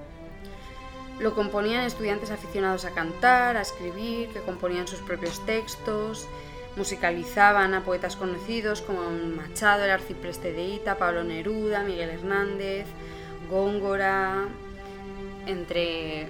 Lo 1.19 1.34
componían 1.34 1.84
estudiantes 1.84 2.29
aficionados 2.29 2.86
a 2.86 2.91
cantar, 2.91 3.58
a 3.58 3.62
escribir, 3.62 4.29
que 4.29 4.41
componían 4.41 4.88
sus 4.88 5.00
propios 5.00 5.43
textos, 5.48 6.27
musicalizaban 6.75 7.74
a 7.74 7.84
poetas 7.84 8.15
conocidos 8.15 8.84
como 8.84 9.10
Machado, 9.10 9.86
el 9.86 9.89
arcipreste 9.89 10.53
de 10.53 10.65
Ita, 10.65 11.00
Pablo 11.00 11.24
Neruda, 11.24 11.84
Miguel 11.84 12.12
Hernández, 12.12 12.86
Góngora, 13.50 14.48
entre 15.48 16.27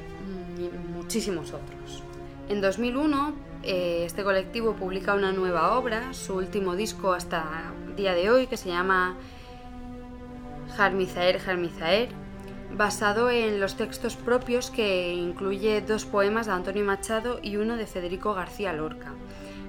muchísimos 0.94 1.50
otros. 1.50 2.04
En 2.48 2.62
2001 2.62 3.30
eh, 3.30 3.49
este 3.63 4.24
colectivo 4.24 4.74
publica 4.74 5.13
una 5.13 5.32
nueva 5.32 5.78
obra, 5.78 6.13
su 6.13 6.36
último 6.36 6.75
disco 6.75 7.13
hasta 7.13 7.74
el 7.88 7.96
día 7.96 8.13
de 8.13 8.30
hoy, 8.30 8.48
que 8.48 8.58
se 8.58 8.70
llama 8.70 9.18
Jarmizaer 10.75 11.39
Jarmizaer, 11.39 12.10
basado 12.75 13.30
en 13.30 13.60
los 13.60 13.75
textos 13.75 14.16
propios 14.16 14.70
que 14.70 15.13
incluye 15.13 15.82
dos 15.82 16.06
poemas 16.06 16.46
de 16.48 16.54
Antonio 16.54 16.86
Machado 16.86 17.39
y 17.42 17.58
uno 17.58 17.75
de 17.75 17.88
Federico 17.88 18.34
García 18.34 18.74
Lorca. 18.74 19.13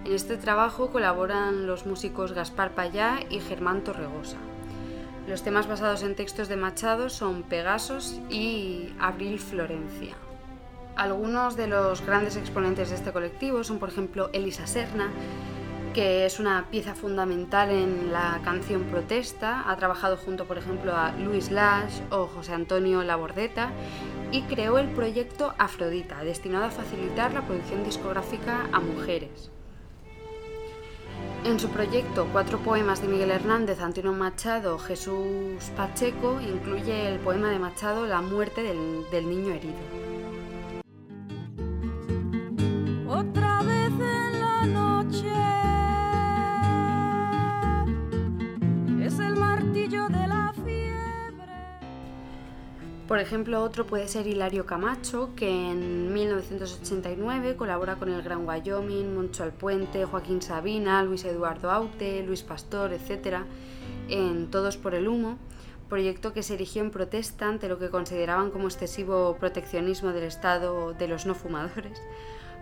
En 0.04 0.12
este 0.12 0.36
trabajo 0.36 0.90
colaboran 0.90 1.66
los 1.66 1.86
músicos 1.86 2.32
Gaspar 2.32 2.74
Payá 2.74 3.20
y 3.28 3.40
Germán 3.40 3.82
Torregosa. 3.82 4.38
Los 5.28 5.42
temas 5.42 5.68
basados 5.68 6.02
en 6.02 6.14
textos 6.14 6.48
de 6.48 6.56
Machado 6.56 7.08
son 7.08 7.42
Pegasos 7.42 8.20
y 8.30 8.92
Abril 8.98 9.38
Florencia. 9.38 10.16
Algunos 10.96 11.56
de 11.56 11.66
los 11.66 12.04
grandes 12.04 12.36
exponentes 12.36 12.90
de 12.90 12.96
este 12.96 13.12
colectivo 13.12 13.64
son, 13.64 13.78
por 13.78 13.88
ejemplo, 13.88 14.30
Elisa 14.32 14.66
Serna, 14.66 15.10
que 15.94 16.26
es 16.26 16.38
una 16.38 16.66
pieza 16.70 16.94
fundamental 16.94 17.70
en 17.70 18.12
la 18.12 18.40
canción 18.44 18.84
Protesta. 18.84 19.68
Ha 19.68 19.76
trabajado 19.76 20.16
junto, 20.16 20.44
por 20.44 20.58
ejemplo, 20.58 20.94
a 20.94 21.12
Luis 21.12 21.50
Lash 21.50 22.00
o 22.10 22.26
José 22.26 22.52
Antonio 22.52 23.02
Labordeta 23.02 23.70
y 24.30 24.42
creó 24.42 24.78
el 24.78 24.88
proyecto 24.88 25.54
Afrodita, 25.58 26.22
destinado 26.22 26.66
a 26.66 26.70
facilitar 26.70 27.32
la 27.32 27.46
producción 27.46 27.82
discográfica 27.84 28.68
a 28.72 28.80
mujeres. 28.80 29.50
En 31.44 31.58
su 31.58 31.70
proyecto 31.70 32.28
Cuatro 32.32 32.58
poemas 32.58 33.00
de 33.00 33.08
Miguel 33.08 33.30
Hernández, 33.30 33.80
Antonio 33.80 34.12
Machado, 34.12 34.78
Jesús 34.78 35.70
Pacheco 35.74 36.38
incluye 36.40 37.08
el 37.08 37.18
poema 37.18 37.50
de 37.50 37.58
Machado 37.58 38.06
La 38.06 38.20
muerte 38.20 38.62
del, 38.62 39.04
del 39.10 39.28
niño 39.28 39.54
herido. 39.54 40.19
Por 53.10 53.18
ejemplo, 53.18 53.64
otro 53.64 53.88
puede 53.88 54.06
ser 54.06 54.28
Hilario 54.28 54.66
Camacho, 54.66 55.30
que 55.34 55.48
en 55.48 56.12
1989 56.12 57.56
colabora 57.56 57.96
con 57.96 58.08
el 58.08 58.22
Gran 58.22 58.46
Wyoming, 58.46 59.16
Moncho 59.16 59.42
Alpuente, 59.42 60.04
Joaquín 60.04 60.40
Sabina, 60.40 61.02
Luis 61.02 61.24
Eduardo 61.24 61.72
Aute, 61.72 62.22
Luis 62.22 62.44
Pastor, 62.44 62.92
etc., 62.92 63.38
en 64.08 64.48
Todos 64.48 64.76
por 64.76 64.94
el 64.94 65.08
Humo, 65.08 65.38
proyecto 65.88 66.32
que 66.32 66.44
se 66.44 66.54
erigió 66.54 66.82
en 66.82 66.92
protesta 66.92 67.48
ante 67.48 67.68
lo 67.68 67.80
que 67.80 67.90
consideraban 67.90 68.52
como 68.52 68.68
excesivo 68.68 69.36
proteccionismo 69.40 70.12
del 70.12 70.22
Estado 70.22 70.92
de 70.92 71.08
los 71.08 71.26
no 71.26 71.34
fumadores. 71.34 72.00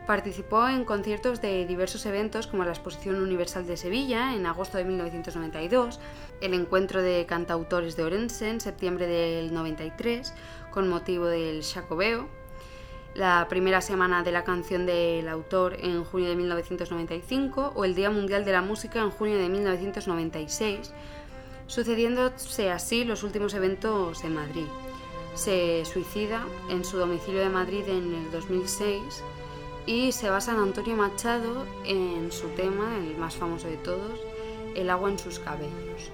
Participó 0.08 0.66
en 0.66 0.86
conciertos 0.86 1.42
de 1.42 1.66
diversos 1.66 2.06
eventos 2.06 2.46
como 2.46 2.64
la 2.64 2.70
Exposición 2.70 3.16
Universal 3.16 3.66
de 3.66 3.76
Sevilla 3.76 4.34
en 4.34 4.46
agosto 4.46 4.78
de 4.78 4.84
1992, 4.84 6.00
el 6.40 6.54
Encuentro 6.54 7.02
de 7.02 7.26
Cantautores 7.26 7.94
de 7.94 8.04
Orense 8.04 8.48
en 8.48 8.62
septiembre 8.62 9.06
del 9.06 9.52
93 9.52 10.32
con 10.70 10.88
motivo 10.88 11.26
del 11.26 11.62
Jacobeo, 11.62 12.26
la 13.14 13.48
primera 13.50 13.82
semana 13.82 14.22
de 14.22 14.32
la 14.32 14.44
canción 14.44 14.86
del 14.86 15.28
autor 15.28 15.76
en 15.78 16.02
junio 16.04 16.30
de 16.30 16.36
1995 16.36 17.74
o 17.76 17.84
el 17.84 17.94
Día 17.94 18.08
Mundial 18.08 18.46
de 18.46 18.52
la 18.52 18.62
Música 18.62 19.00
en 19.00 19.10
junio 19.10 19.36
de 19.36 19.50
1996, 19.50 20.94
sucediéndose 21.66 22.70
así 22.70 23.04
los 23.04 23.24
últimos 23.24 23.52
eventos 23.52 24.24
en 24.24 24.36
Madrid. 24.36 24.68
Se 25.34 25.84
suicida 25.84 26.46
en 26.70 26.82
su 26.86 26.96
domicilio 26.96 27.42
de 27.42 27.50
Madrid 27.50 27.84
en 27.86 28.14
el 28.14 28.30
2006 28.30 29.22
y 29.88 30.12
se 30.12 30.28
basa 30.28 30.52
en 30.52 30.58
Antonio 30.58 30.94
Machado 30.96 31.66
en 31.86 32.30
su 32.30 32.48
tema, 32.48 32.98
el 32.98 33.16
más 33.16 33.36
famoso 33.36 33.68
de 33.68 33.78
todos, 33.78 34.20
El 34.76 34.90
agua 34.90 35.10
en 35.10 35.18
sus 35.18 35.38
cabellos. 35.38 36.12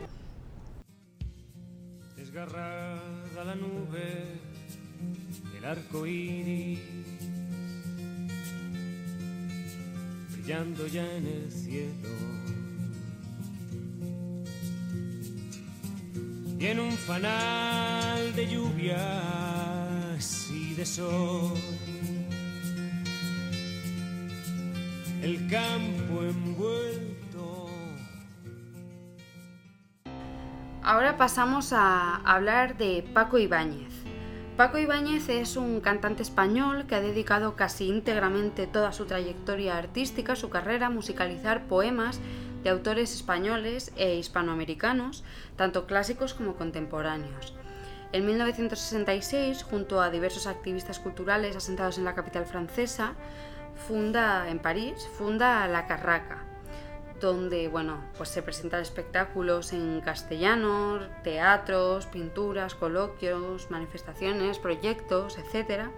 Desgarrada 2.15 3.03
la 3.35 3.57
nube, 3.57 4.39
el 5.59 5.65
arco 5.65 6.07
iris, 6.07 6.79
brillando 10.31 10.87
ya 10.87 11.13
en 11.17 11.27
el 11.27 11.51
cielo. 11.51 12.11
Y 16.61 16.67
en 16.67 16.79
un 16.79 16.93
fanal 16.93 18.37
de 18.37 18.49
lluvias 18.49 19.01
y 20.53 20.75
de 20.75 20.87
sol 20.87 21.59
el 25.25 25.49
campo 25.49 26.23
envuelto. 26.23 27.67
Ahora 30.83 31.17
pasamos 31.17 31.73
a 31.73 32.17
hablar 32.17 32.77
de 32.77 33.03
Paco 33.15 33.39
Ibáñez. 33.39 33.91
Paco 34.59 34.77
Ibáñez 34.77 35.31
es 35.31 35.57
un 35.57 35.81
cantante 35.81 36.23
español 36.23 36.85
que 36.87 36.97
ha 36.97 37.01
dedicado 37.01 37.57
casi 37.57 37.89
íntegramente 37.89 38.67
toda 38.67 38.93
su 38.93 39.07
trayectoria 39.07 39.79
artística, 39.79 40.37
su 40.37 40.51
carrera, 40.51 40.89
a 40.89 40.91
musicalizar 40.91 41.69
poemas 41.69 42.21
de 42.63 42.69
autores 42.69 43.15
españoles 43.15 43.93
e 43.97 44.17
hispanoamericanos, 44.17 45.25
tanto 45.57 45.87
clásicos 45.87 46.35
como 46.35 46.57
contemporáneos. 46.57 47.55
En 48.13 48.27
1966, 48.27 49.63
junto 49.63 50.03
a 50.03 50.11
diversos 50.11 50.47
activistas 50.47 50.99
culturales 50.99 51.57
asentados 51.57 51.97
en 51.97 52.05
la 52.05 52.15
capital 52.15 52.45
francesa, 52.45 53.15
funda 53.77 54.49
en 54.49 54.59
París, 54.59 55.09
funda 55.17 55.67
La 55.69 55.87
Carraca, 55.87 56.45
donde 57.21 57.69
bueno, 57.69 58.05
pues 58.17 58.29
se 58.29 58.43
presentan 58.43 58.83
espectáculos 58.83 59.73
en 59.73 60.01
castellano, 60.01 61.01
teatros, 61.23 62.07
pinturas, 62.07 62.75
coloquios, 62.75 63.71
manifestaciones, 63.71 64.59
proyectos, 64.59 65.39
etc. 65.39 65.89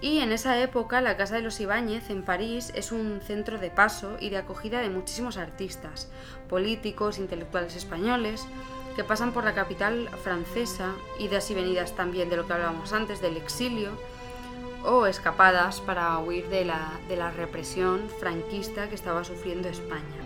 Y 0.00 0.20
en 0.20 0.32
esa 0.32 0.58
época 0.58 1.00
la 1.00 1.16
Casa 1.16 1.36
de 1.36 1.42
los 1.42 1.60
Ibáñez 1.60 2.08
en 2.10 2.24
París 2.24 2.72
es 2.74 2.90
un 2.90 3.20
centro 3.20 3.58
de 3.58 3.70
paso 3.70 4.16
y 4.18 4.30
de 4.30 4.38
acogida 4.38 4.80
de 4.80 4.88
muchísimos 4.88 5.36
artistas, 5.36 6.10
políticos, 6.48 7.18
intelectuales 7.18 7.76
españoles, 7.76 8.46
que 8.96 9.04
pasan 9.04 9.32
por 9.32 9.44
la 9.44 9.54
capital 9.54 10.08
francesa, 10.22 10.94
idas 11.18 11.50
y 11.50 11.54
venidas 11.54 11.94
también 11.94 12.30
de 12.30 12.36
lo 12.36 12.46
que 12.46 12.54
hablábamos 12.54 12.92
antes, 12.92 13.20
del 13.20 13.36
exilio, 13.36 13.90
o 14.84 15.06
escapadas 15.06 15.80
para 15.80 16.18
huir 16.18 16.48
de 16.48 16.64
la, 16.64 16.98
de 17.08 17.16
la 17.16 17.30
represión 17.30 18.08
franquista 18.18 18.88
que 18.88 18.94
estaba 18.94 19.24
sufriendo 19.24 19.68
España. 19.68 20.20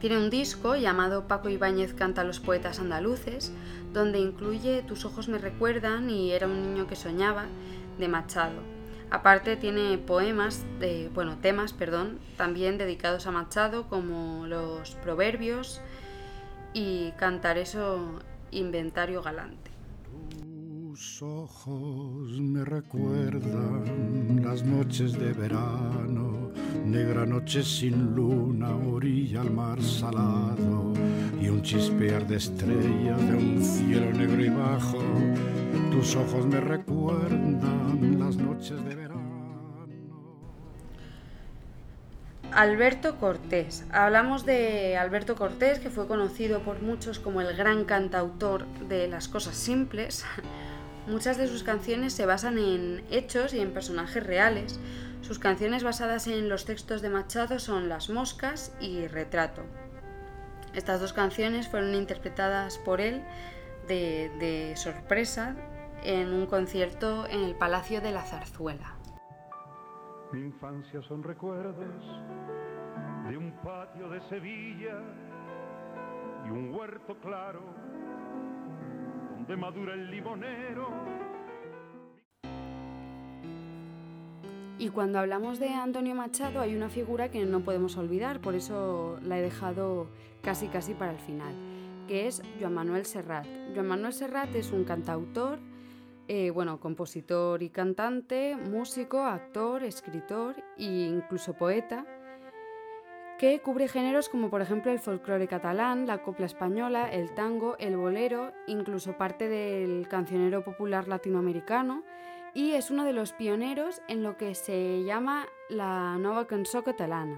Tiene 0.00 0.18
un 0.18 0.30
disco 0.30 0.74
llamado 0.74 1.28
Paco 1.28 1.48
Ibáñez 1.48 1.94
canta 1.94 2.22
a 2.22 2.24
los 2.24 2.40
poetas 2.40 2.80
andaluces, 2.80 3.52
donde 3.92 4.18
incluye 4.18 4.82
Tus 4.82 5.04
ojos 5.04 5.28
me 5.28 5.38
recuerdan 5.38 6.10
y 6.10 6.32
Era 6.32 6.46
un 6.48 6.60
niño 6.60 6.86
que 6.88 6.96
soñaba 6.96 7.46
de 7.98 8.08
Machado. 8.08 8.60
Aparte 9.10 9.56
tiene 9.56 9.98
poemas, 9.98 10.64
de, 10.80 11.10
bueno, 11.14 11.36
temas, 11.36 11.72
perdón, 11.72 12.18
también 12.36 12.78
dedicados 12.78 13.26
a 13.26 13.30
Machado 13.30 13.86
como 13.88 14.46
los 14.46 14.96
proverbios 14.96 15.80
y 16.72 17.12
cantar 17.12 17.58
eso 17.58 18.20
inventario 18.50 19.22
galante. 19.22 19.61
Tus 21.02 21.20
ojos 21.22 22.40
me 22.40 22.64
recuerdan 22.64 24.40
las 24.44 24.62
noches 24.62 25.18
de 25.18 25.32
verano 25.32 26.52
negra 26.86 27.26
noche 27.26 27.64
sin 27.64 28.14
luna, 28.14 28.68
orilla 28.76 29.40
al 29.40 29.50
mar 29.50 29.82
salado 29.82 30.92
y 31.40 31.48
un 31.48 31.60
chispear 31.62 32.24
de 32.28 32.36
estrellas 32.36 33.20
de 33.20 33.34
un 33.34 33.60
cielo 33.60 34.12
negro 34.12 34.44
y 34.44 34.48
bajo. 34.50 35.02
Tus 35.90 36.14
ojos 36.14 36.46
me 36.46 36.60
recuerdan 36.60 38.20
las 38.20 38.36
noches 38.36 38.84
de 38.84 38.94
verano. 38.94 39.02
Alberto 42.52 43.16
Cortés. 43.18 43.86
Hablamos 43.90 44.46
de 44.46 44.96
Alberto 44.96 45.34
Cortés, 45.34 45.80
que 45.80 45.90
fue 45.90 46.06
conocido 46.06 46.60
por 46.60 46.80
muchos 46.80 47.18
como 47.18 47.40
el 47.40 47.56
gran 47.56 47.86
cantautor 47.86 48.68
de 48.88 49.08
las 49.08 49.26
cosas 49.26 49.56
simples. 49.56 50.24
Muchas 51.06 51.36
de 51.36 51.48
sus 51.48 51.64
canciones 51.64 52.12
se 52.12 52.26
basan 52.26 52.58
en 52.58 53.04
hechos 53.10 53.54
y 53.54 53.60
en 53.60 53.72
personajes 53.72 54.24
reales, 54.24 54.78
sus 55.20 55.38
canciones 55.38 55.82
basadas 55.82 56.26
en 56.28 56.48
los 56.48 56.64
textos 56.64 57.02
de 57.02 57.10
Machado 57.10 57.58
son 57.58 57.88
Las 57.88 58.08
Moscas 58.08 58.76
y 58.80 59.06
Retrato. 59.08 59.62
Estas 60.74 61.00
dos 61.00 61.12
canciones 61.12 61.68
fueron 61.68 61.94
interpretadas 61.94 62.78
por 62.78 63.00
él 63.00 63.22
de, 63.88 64.72
sorpresa 64.76 65.56
en 66.04 66.32
un 66.32 66.46
concierto 66.46 67.26
en 67.28 67.44
el 67.44 67.54
Palacio 67.56 68.00
de 68.00 68.12
la 68.12 68.22
Zarzuela. 68.22 68.96
Mi 70.32 70.40
infancia 70.40 71.02
son 71.02 71.22
recuerdos 71.22 72.04
de 73.28 73.36
un 73.36 73.52
patio 73.62 74.08
de 74.08 74.20
Sevilla 74.28 74.98
y 76.46 76.50
un 76.50 76.74
huerto 76.74 77.16
claro 77.20 77.62
madura 79.56 79.94
el 79.94 80.12
Y 84.78 84.88
cuando 84.88 85.20
hablamos 85.20 85.60
de 85.60 85.68
Antonio 85.68 86.14
Machado 86.14 86.60
hay 86.60 86.74
una 86.74 86.88
figura 86.88 87.30
que 87.30 87.44
no 87.44 87.60
podemos 87.60 87.96
olvidar, 87.96 88.40
por 88.40 88.56
eso 88.56 89.18
la 89.22 89.38
he 89.38 89.42
dejado 89.42 90.08
casi 90.42 90.66
casi 90.66 90.92
para 90.94 91.12
el 91.12 91.18
final, 91.18 91.54
que 92.08 92.26
es 92.26 92.42
Joan 92.58 92.74
Manuel 92.74 93.06
Serrat. 93.06 93.46
Joan 93.74 93.86
Manuel 93.86 94.12
Serrat 94.12 94.52
es 94.56 94.72
un 94.72 94.82
cantautor, 94.82 95.60
eh, 96.26 96.50
bueno, 96.50 96.80
compositor 96.80 97.62
y 97.62 97.70
cantante, 97.70 98.56
músico, 98.56 99.20
actor, 99.20 99.84
escritor 99.84 100.56
e 100.76 101.06
incluso 101.06 101.54
poeta, 101.54 102.04
que 103.42 103.60
cubre 103.60 103.88
géneros 103.88 104.28
como 104.28 104.50
por 104.50 104.62
ejemplo 104.62 104.92
el 104.92 105.00
folclore 105.00 105.48
catalán, 105.48 106.06
la 106.06 106.22
copla 106.22 106.46
española, 106.46 107.10
el 107.10 107.34
tango, 107.34 107.76
el 107.80 107.96
bolero, 107.96 108.52
incluso 108.68 109.18
parte 109.18 109.48
del 109.48 110.06
cancionero 110.06 110.62
popular 110.62 111.08
latinoamericano, 111.08 112.04
y 112.54 112.74
es 112.74 112.92
uno 112.92 113.04
de 113.04 113.12
los 113.12 113.32
pioneros 113.32 114.00
en 114.06 114.22
lo 114.22 114.36
que 114.36 114.54
se 114.54 115.02
llama 115.02 115.48
la 115.68 116.18
nueva 116.18 116.46
canción 116.46 116.84
catalana. 116.84 117.36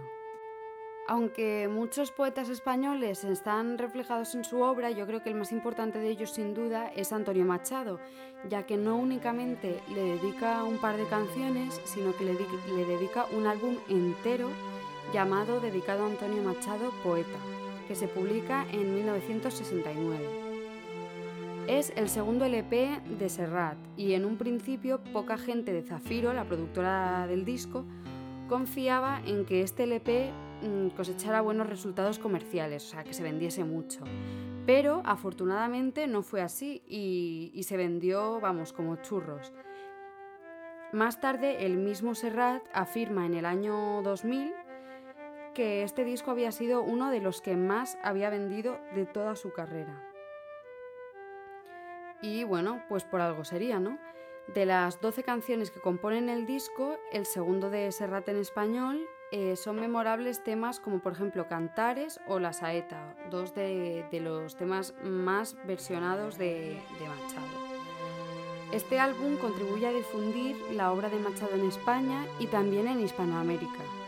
Aunque 1.08 1.68
muchos 1.68 2.10
poetas 2.10 2.50
españoles 2.50 3.24
están 3.24 3.78
reflejados 3.78 4.34
en 4.34 4.44
su 4.44 4.60
obra, 4.60 4.90
yo 4.90 5.06
creo 5.06 5.22
que 5.22 5.30
el 5.30 5.36
más 5.36 5.52
importante 5.52 6.00
de 6.00 6.08
ellos 6.10 6.34
sin 6.34 6.52
duda 6.52 6.92
es 6.94 7.14
Antonio 7.14 7.46
Machado, 7.46 7.98
ya 8.46 8.66
que 8.66 8.76
no 8.76 8.96
únicamente 8.96 9.80
le 9.88 10.02
dedica 10.02 10.64
un 10.64 10.76
par 10.76 10.98
de 10.98 11.06
canciones, 11.06 11.80
sino 11.84 12.14
que 12.14 12.24
le, 12.24 12.34
dedica 12.84 13.24
un 13.34 13.46
álbum 13.46 13.78
entero 13.88 14.50
llamado 15.12 15.60
Dedicado 15.60 16.04
a 16.04 16.06
Antonio 16.06 16.42
Machado 16.42 16.90
Poeta, 17.02 17.38
que 17.86 17.94
se 17.94 18.08
publica 18.08 18.66
en 18.72 18.94
1969. 18.94 20.44
Es 21.66 21.92
el 21.96 22.08
segundo 22.08 22.44
LP 22.44 23.00
de 23.18 23.28
Serrat 23.28 23.78
y 23.96 24.12
en 24.12 24.24
un 24.24 24.36
principio 24.36 25.00
poca 25.12 25.38
gente 25.38 25.72
de 25.72 25.82
Zafiro, 25.82 26.32
la 26.32 26.44
productora 26.44 27.26
del 27.26 27.44
disco, 27.44 27.84
confiaba 28.48 29.22
en 29.24 29.46
que 29.46 29.62
este 29.62 29.84
LP 29.84 30.30
mm, 30.62 30.88
cosechara 30.88 31.40
buenos 31.40 31.68
resultados 31.68 32.18
comerciales, 32.18 32.84
o 32.84 32.90
sea, 32.90 33.04
que 33.04 33.14
se 33.14 33.22
vendiese 33.22 33.64
mucho. 33.64 34.00
Pero 34.66 35.02
afortunadamente 35.04 36.06
no 36.06 36.22
fue 36.22 36.42
así 36.42 36.82
y, 36.86 37.62
se 37.64 37.76
vendió, 37.76 38.40
vamos, 38.40 38.72
como 38.72 38.96
churros. 38.96 39.52
Más 40.92 41.20
tarde, 41.20 41.66
el 41.66 41.76
mismo 41.76 42.14
Serrat 42.14 42.62
afirma 42.72 43.26
en 43.26 43.34
el 43.34 43.46
año 43.46 44.02
2000 44.02 44.52
que 45.54 45.82
este 45.82 46.04
disco 46.04 46.30
había 46.30 46.52
sido 46.52 46.82
uno 46.82 47.10
de 47.10 47.20
los 47.20 47.40
que 47.40 47.56
más 47.56 47.96
había 48.02 48.28
vendido 48.28 48.78
de 48.94 49.06
toda 49.06 49.36
su 49.36 49.52
carrera. 49.52 50.10
Y 52.20 52.44
bueno, 52.44 52.82
pues 52.88 53.04
por 53.04 53.20
algo 53.20 53.44
sería, 53.44 53.78
¿no? 53.78 53.98
De 54.54 54.66
las 54.66 55.00
12 55.00 55.22
canciones 55.22 55.70
que 55.70 55.80
componen 55.80 56.28
el 56.28 56.46
disco, 56.46 56.98
el 57.12 57.24
segundo 57.24 57.70
de 57.70 57.90
Serrat 57.92 58.28
en 58.28 58.36
español, 58.36 59.00
eh, 59.30 59.56
son 59.56 59.76
memorables 59.76 60.44
temas 60.44 60.80
como 60.80 61.00
por 61.00 61.12
ejemplo 61.12 61.48
Cantares 61.48 62.20
o 62.26 62.38
La 62.38 62.52
Saeta, 62.52 63.16
dos 63.30 63.54
de, 63.54 64.06
los 64.20 64.56
temas 64.56 64.94
más 65.02 65.56
versionados 65.66 66.36
de, 66.36 66.80
de 66.98 67.08
Machado. 67.08 67.64
Este 68.72 68.98
álbum 69.00 69.36
contribuye 69.36 69.86
a 69.86 69.92
difundir 69.92 70.56
la 70.72 70.92
obra 70.92 71.08
de 71.08 71.18
Machado 71.18 71.54
en 71.54 71.66
España 71.66 72.26
y 72.38 72.46
también 72.48 72.86
en 72.86 73.00
Hispanoamérica. 73.00 74.03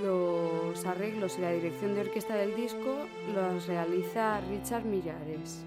Los 0.00 0.86
arreglos 0.86 1.38
y 1.38 1.42
la 1.42 1.50
dirección 1.50 1.94
de 1.94 2.00
orquesta 2.00 2.34
del 2.34 2.56
disco 2.56 2.96
los 3.34 3.66
realiza 3.66 4.40
Richard 4.40 4.84
Millares. 4.86 5.66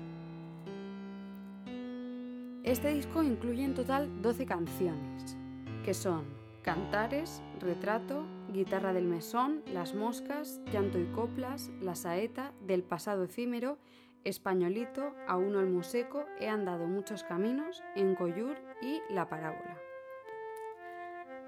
Este 2.64 2.92
disco 2.92 3.22
incluye 3.22 3.64
en 3.64 3.76
total 3.76 4.24
12 4.24 4.48
canciones, 4.48 5.38
que 5.84 5.94
son 5.94 6.24
Cantares, 6.64 7.44
Retrato, 7.60 8.26
Guitarra 8.52 8.94
del 8.94 9.06
Mesón, 9.06 9.62
Las 9.72 9.94
Moscas, 9.94 10.60
Llanto 10.74 10.98
y 10.98 11.06
Coplas, 11.12 11.70
La 11.80 11.94
Saeta, 11.94 12.54
Del 12.62 12.82
Pasado 12.82 13.26
Efímero, 13.26 13.78
Españolito, 14.24 15.14
A 15.28 15.38
uno 15.38 15.60
el 15.60 15.70
Museco, 15.70 16.26
He 16.40 16.50
andado 16.50 16.88
muchos 16.88 17.24
caminos, 17.24 17.84
En 17.96 18.16
Coyur 18.16 18.58
y 18.82 19.00
La 19.14 19.30
Parábola. 19.30 19.85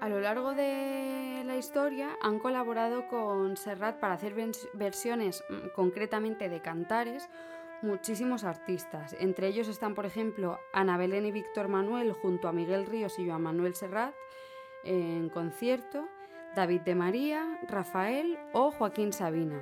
A 0.00 0.08
lo 0.08 0.20
largo 0.20 0.54
de 0.54 1.42
la 1.44 1.56
historia 1.56 2.16
han 2.22 2.38
colaborado 2.38 3.08
con 3.08 3.56
Serrat 3.56 3.98
para 3.98 4.14
hacer 4.14 4.34
versiones 4.74 5.44
mm, 5.48 5.68
concretamente 5.74 6.48
de 6.48 6.62
cantares 6.62 7.28
muchísimos 7.82 8.44
artistas. 8.44 9.16
Entre 9.18 9.48
ellos 9.48 9.66
están, 9.66 9.94
por 9.94 10.06
ejemplo, 10.06 10.58
Ana 10.72 10.96
Belén 10.96 11.26
y 11.26 11.32
Víctor 11.32 11.68
Manuel 11.68 12.12
junto 12.12 12.48
a 12.48 12.52
Miguel 12.52 12.86
Ríos 12.86 13.18
y 13.18 13.26
Joan 13.26 13.42
Manuel 13.42 13.74
Serrat 13.74 14.14
en 14.84 15.28
concierto, 15.30 16.06
David 16.54 16.82
de 16.82 16.94
María, 16.94 17.58
Rafael 17.68 18.38
o 18.52 18.70
Joaquín 18.70 19.12
Sabina. 19.12 19.60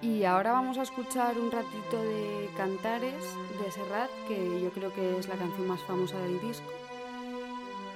Y 0.00 0.24
ahora 0.24 0.52
vamos 0.52 0.78
a 0.78 0.82
escuchar 0.82 1.38
un 1.38 1.50
ratito 1.50 2.02
de 2.02 2.48
Cantares 2.56 3.22
de 3.62 3.70
Serrat, 3.70 4.10
que 4.28 4.60
yo 4.60 4.70
creo 4.70 4.92
que 4.94 5.18
es 5.18 5.28
la 5.28 5.36
canción 5.36 5.66
más 5.66 5.82
famosa 5.82 6.18
del 6.20 6.40
disco. 6.40 6.70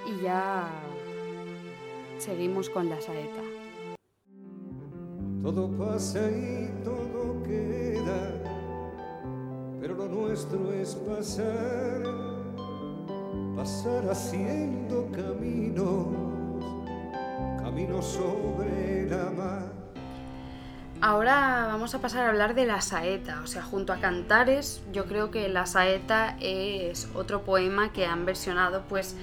Y 0.07 0.23
ya 0.23 0.69
seguimos 2.19 2.71
con 2.71 2.89
la 2.89 3.01
saeta. 3.01 3.43
Todo 5.43 5.71
pasa 5.77 6.21
y 6.31 6.71
todo 6.83 7.43
queda 7.43 8.55
pero 9.85 9.97
lo 9.97 10.09
nuestro 10.09 10.73
es 10.73 10.95
pasar, 10.95 12.03
pasar 13.55 14.09
haciendo 14.11 15.11
caminos, 15.13 16.07
caminos 17.61 18.07
sobre 18.07 19.07
la 19.11 19.31
mar. 19.31 19.73
Ahora 21.03 21.67
vamos 21.69 21.95
a 21.95 21.99
pasar 22.01 22.25
a 22.25 22.31
hablar 22.31 22.55
de 22.55 22.65
la 22.65 22.81
saeta, 22.81 23.43
o 23.45 23.47
sea, 23.47 23.63
junto 23.63 23.93
a 23.93 23.97
Cantares, 23.97 24.81
yo 24.91 25.05
creo 25.05 25.31
que 25.31 25.51
la 25.51 25.67
saeta 25.67 26.39
es 26.41 27.11
otro 27.15 27.43
poema 27.43 27.93
que 27.93 28.07
han 28.07 28.25
versionado 28.25 28.85
pues 28.89 29.15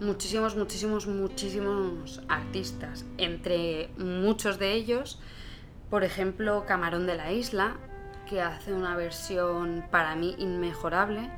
muchísimos, 0.00 0.56
muchísimos, 0.56 1.06
muchísimos 1.06 2.22
artistas. 2.28 3.04
Entre 3.16 3.90
muchos 3.96 4.58
de 4.58 4.72
ellos, 4.72 5.20
por 5.90 6.04
ejemplo, 6.04 6.64
Camarón 6.66 7.06
de 7.06 7.16
la 7.16 7.32
Isla, 7.32 7.76
que 8.28 8.42
hace 8.42 8.72
una 8.72 8.96
versión 8.96 9.84
para 9.90 10.14
mí 10.14 10.34
inmejorable. 10.38 11.30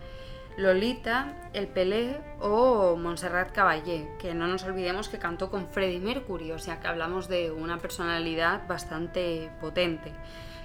Lolita, 0.56 1.50
El 1.54 1.68
Pelé 1.68 2.20
o 2.40 2.96
Montserrat 2.96 3.52
Caballé, 3.52 4.10
que 4.18 4.34
no 4.34 4.46
nos 4.46 4.64
olvidemos 4.64 5.08
que 5.08 5.18
cantó 5.18 5.50
con 5.50 5.68
Freddie 5.68 6.00
Mercury, 6.00 6.52
o 6.52 6.58
sea 6.58 6.80
que 6.80 6.88
hablamos 6.88 7.28
de 7.28 7.50
una 7.50 7.78
personalidad 7.78 8.66
bastante 8.66 9.50
potente, 9.60 10.12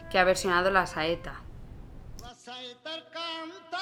que 0.10 0.20
ha 0.20 0.24
versionado 0.24 0.72
la 0.72 0.88
saeta. 0.88 1.42
La 2.22 2.34
saeta 2.34 2.92
canta. 3.14 3.78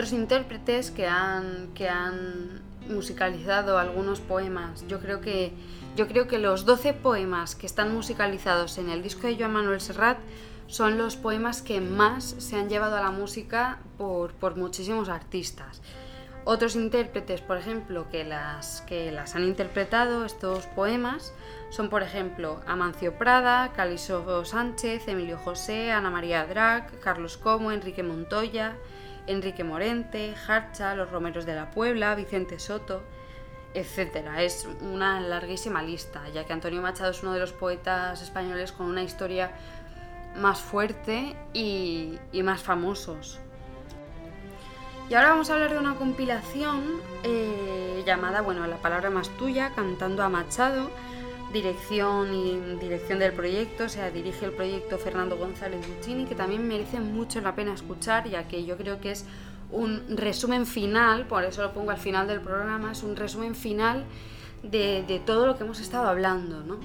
Otros 0.00 0.14
intérpretes 0.14 0.90
que 0.90 1.06
han, 1.06 1.74
que 1.74 1.90
han 1.90 2.62
musicalizado 2.88 3.76
algunos 3.76 4.18
poemas, 4.20 4.82
yo 4.88 4.98
creo 4.98 5.20
que 5.20 5.52
yo 5.94 6.08
creo 6.08 6.26
que 6.26 6.38
los 6.38 6.64
12 6.64 6.94
poemas 6.94 7.54
que 7.54 7.66
están 7.66 7.92
musicalizados 7.92 8.78
en 8.78 8.88
el 8.88 9.02
disco 9.02 9.26
de 9.26 9.36
Joan 9.36 9.52
Manuel 9.52 9.78
Serrat 9.78 10.16
son 10.68 10.96
los 10.96 11.16
poemas 11.16 11.60
que 11.60 11.82
más 11.82 12.24
se 12.38 12.56
han 12.56 12.70
llevado 12.70 12.96
a 12.96 13.02
la 13.02 13.10
música 13.10 13.76
por, 13.98 14.32
por 14.32 14.56
muchísimos 14.56 15.10
artistas. 15.10 15.82
Otros 16.46 16.76
intérpretes, 16.76 17.42
por 17.42 17.58
ejemplo, 17.58 18.08
que 18.10 18.24
las, 18.24 18.80
que 18.80 19.12
las 19.12 19.36
han 19.36 19.44
interpretado, 19.44 20.24
estos 20.24 20.64
poemas, 20.68 21.34
son, 21.68 21.90
por 21.90 22.02
ejemplo, 22.02 22.62
Amancio 22.66 23.18
Prada, 23.18 23.74
Caliso 23.74 24.46
Sánchez, 24.46 25.08
Emilio 25.08 25.36
José, 25.36 25.92
Ana 25.92 26.08
María 26.08 26.46
Drac, 26.46 27.00
Carlos 27.00 27.36
Como, 27.36 27.70
Enrique 27.70 28.02
Montoya, 28.02 28.78
Enrique 29.30 29.64
Morente, 29.64 30.34
Harcha, 30.46 30.94
Los 30.94 31.10
Romeros 31.10 31.46
de 31.46 31.54
la 31.54 31.70
Puebla, 31.70 32.14
Vicente 32.14 32.58
Soto, 32.58 33.02
etc. 33.74 34.26
Es 34.38 34.68
una 34.80 35.20
larguísima 35.20 35.82
lista, 35.82 36.28
ya 36.30 36.44
que 36.44 36.52
Antonio 36.52 36.82
Machado 36.82 37.10
es 37.10 37.22
uno 37.22 37.32
de 37.32 37.40
los 37.40 37.52
poetas 37.52 38.22
españoles 38.22 38.72
con 38.72 38.86
una 38.86 39.02
historia 39.02 39.52
más 40.36 40.60
fuerte 40.60 41.36
y, 41.52 42.18
y 42.32 42.42
más 42.42 42.62
famosos. 42.62 43.40
Y 45.08 45.14
ahora 45.14 45.30
vamos 45.30 45.50
a 45.50 45.54
hablar 45.54 45.72
de 45.72 45.78
una 45.78 45.96
compilación 45.96 47.00
eh, 47.24 48.02
llamada, 48.06 48.42
bueno, 48.42 48.66
La 48.66 48.76
palabra 48.76 49.10
más 49.10 49.28
tuya, 49.30 49.72
cantando 49.74 50.22
a 50.22 50.28
Machado, 50.28 50.90
dirección 51.52 52.34
y 52.34 52.58
dirección 52.80 53.18
del 53.18 53.32
proyecto, 53.32 53.84
o 53.84 53.88
sea, 53.88 54.10
dirige 54.10 54.44
el 54.44 54.52
proyecto 54.52 54.98
Fernando 54.98 55.36
González 55.36 55.80
Buccini, 55.86 56.24
que 56.24 56.34
también 56.34 56.66
merece 56.66 57.00
mucho 57.00 57.40
la 57.40 57.54
pena 57.54 57.74
escuchar, 57.74 58.28
ya 58.28 58.46
que 58.46 58.64
yo 58.64 58.76
creo 58.76 59.00
que 59.00 59.10
es 59.10 59.24
un 59.72 60.16
resumen 60.16 60.66
final, 60.66 61.26
por 61.26 61.44
eso 61.44 61.62
lo 61.62 61.72
pongo 61.72 61.90
al 61.90 61.98
final 61.98 62.26
del 62.26 62.40
programa, 62.40 62.92
es 62.92 63.02
un 63.02 63.16
resumen 63.16 63.54
final 63.54 64.04
de, 64.62 65.04
de 65.06 65.18
todo 65.18 65.46
lo 65.46 65.56
que 65.56 65.64
hemos 65.64 65.80
estado 65.80 66.08
hablando, 66.08 66.62
¿no? 66.62 66.78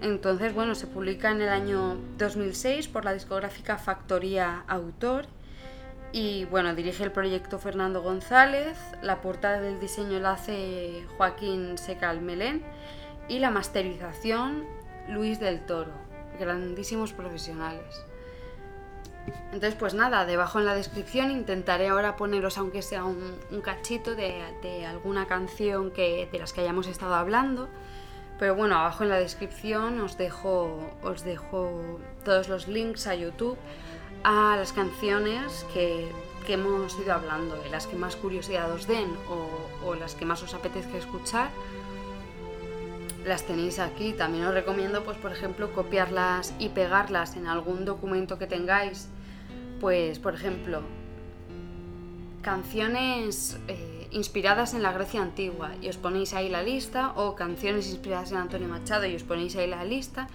Entonces, 0.00 0.54
bueno, 0.54 0.74
se 0.74 0.86
publica 0.86 1.30
en 1.30 1.42
el 1.42 1.48
año 1.48 1.96
2006 2.18 2.86
por 2.88 3.04
la 3.04 3.12
discográfica 3.12 3.78
Factoría 3.78 4.62
Autor 4.68 5.26
y 6.12 6.46
bueno, 6.46 6.74
dirige 6.74 7.04
el 7.04 7.12
proyecto 7.12 7.58
Fernando 7.58 8.02
González, 8.02 8.78
la 9.02 9.20
portada 9.20 9.60
del 9.60 9.78
diseño 9.80 10.20
la 10.20 10.32
hace 10.32 11.04
Joaquín 11.16 11.76
Secal 11.76 12.20
Melén 12.20 12.62
y 13.28 13.38
la 13.38 13.50
masterización 13.50 14.64
Luis 15.08 15.40
del 15.40 15.64
Toro, 15.66 15.92
grandísimos 16.38 17.12
profesionales. 17.12 18.04
Entonces, 19.52 19.74
pues 19.74 19.94
nada, 19.94 20.24
debajo 20.24 20.58
en 20.58 20.64
la 20.64 20.74
descripción 20.74 21.30
intentaré 21.30 21.88
ahora 21.88 22.16
poneros, 22.16 22.56
aunque 22.58 22.82
sea 22.82 23.04
un, 23.04 23.38
cachito 23.62 24.14
de, 24.14 24.42
de, 24.62 24.86
alguna 24.86 25.26
canción 25.26 25.90
que, 25.90 26.28
de 26.30 26.38
las 26.38 26.52
que 26.52 26.62
hayamos 26.62 26.86
estado 26.86 27.14
hablando. 27.14 27.68
Pero 28.38 28.54
bueno, 28.54 28.76
abajo 28.76 29.02
en 29.02 29.10
la 29.10 29.18
descripción 29.18 30.00
os 30.00 30.16
dejo, 30.16 30.92
os 31.02 31.24
dejo 31.24 32.00
todos 32.24 32.48
los 32.48 32.68
links 32.68 33.06
a 33.06 33.14
YouTube 33.14 33.58
a 34.24 34.56
las 34.56 34.72
canciones 34.72 35.66
que, 35.72 36.10
hemos 36.48 36.98
ido 36.98 37.12
hablando, 37.12 37.62
y 37.66 37.68
las 37.68 37.86
que 37.86 37.94
más 37.94 38.16
curiosidad 38.16 38.72
os 38.72 38.86
den 38.86 39.14
o, 39.84 39.94
las 39.94 40.14
que 40.14 40.24
más 40.24 40.42
os 40.42 40.54
apetezca 40.54 40.96
escuchar, 40.96 41.50
las 43.28 43.44
tenéis 43.44 43.78
aquí. 43.78 44.12
También 44.12 44.46
os 44.46 44.54
recomiendo, 44.54 45.04
pues 45.04 45.18
por 45.18 45.32
ejemplo, 45.32 45.72
copiarlas 45.72 46.54
y 46.58 46.70
pegarlas 46.70 47.36
en 47.36 47.46
algún 47.46 47.84
documento 47.84 48.38
que 48.38 48.46
tengáis. 48.46 49.08
Pues, 49.80 50.18
por 50.18 50.34
ejemplo, 50.34 50.82
canciones 52.42 53.58
eh, 53.68 54.08
inspiradas 54.10 54.74
en 54.74 54.82
la 54.82 54.92
Grecia 54.92 55.22
antigua 55.22 55.72
y 55.80 55.88
os 55.88 55.96
ponéis 55.96 56.34
ahí 56.34 56.48
la 56.48 56.62
lista, 56.62 57.12
o 57.14 57.36
canciones 57.36 57.88
inspiradas 57.88 58.32
en 58.32 58.38
Antonio 58.38 58.68
Machado 58.68 59.06
y 59.06 59.14
os 59.14 59.22
ponéis 59.22 59.54
ahí 59.56 59.68
la 59.68 59.84
lista. 59.84 60.28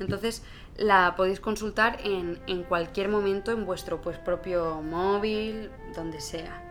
Entonces, 0.00 0.42
la 0.76 1.14
podéis 1.16 1.40
consultar 1.40 1.98
en, 2.04 2.62
cualquier 2.64 3.08
momento 3.08 3.50
en 3.50 3.66
vuestro 3.66 4.00
pues, 4.00 4.18
propio 4.18 4.80
móvil, 4.80 5.70
donde 5.94 6.20
sea. 6.20 6.64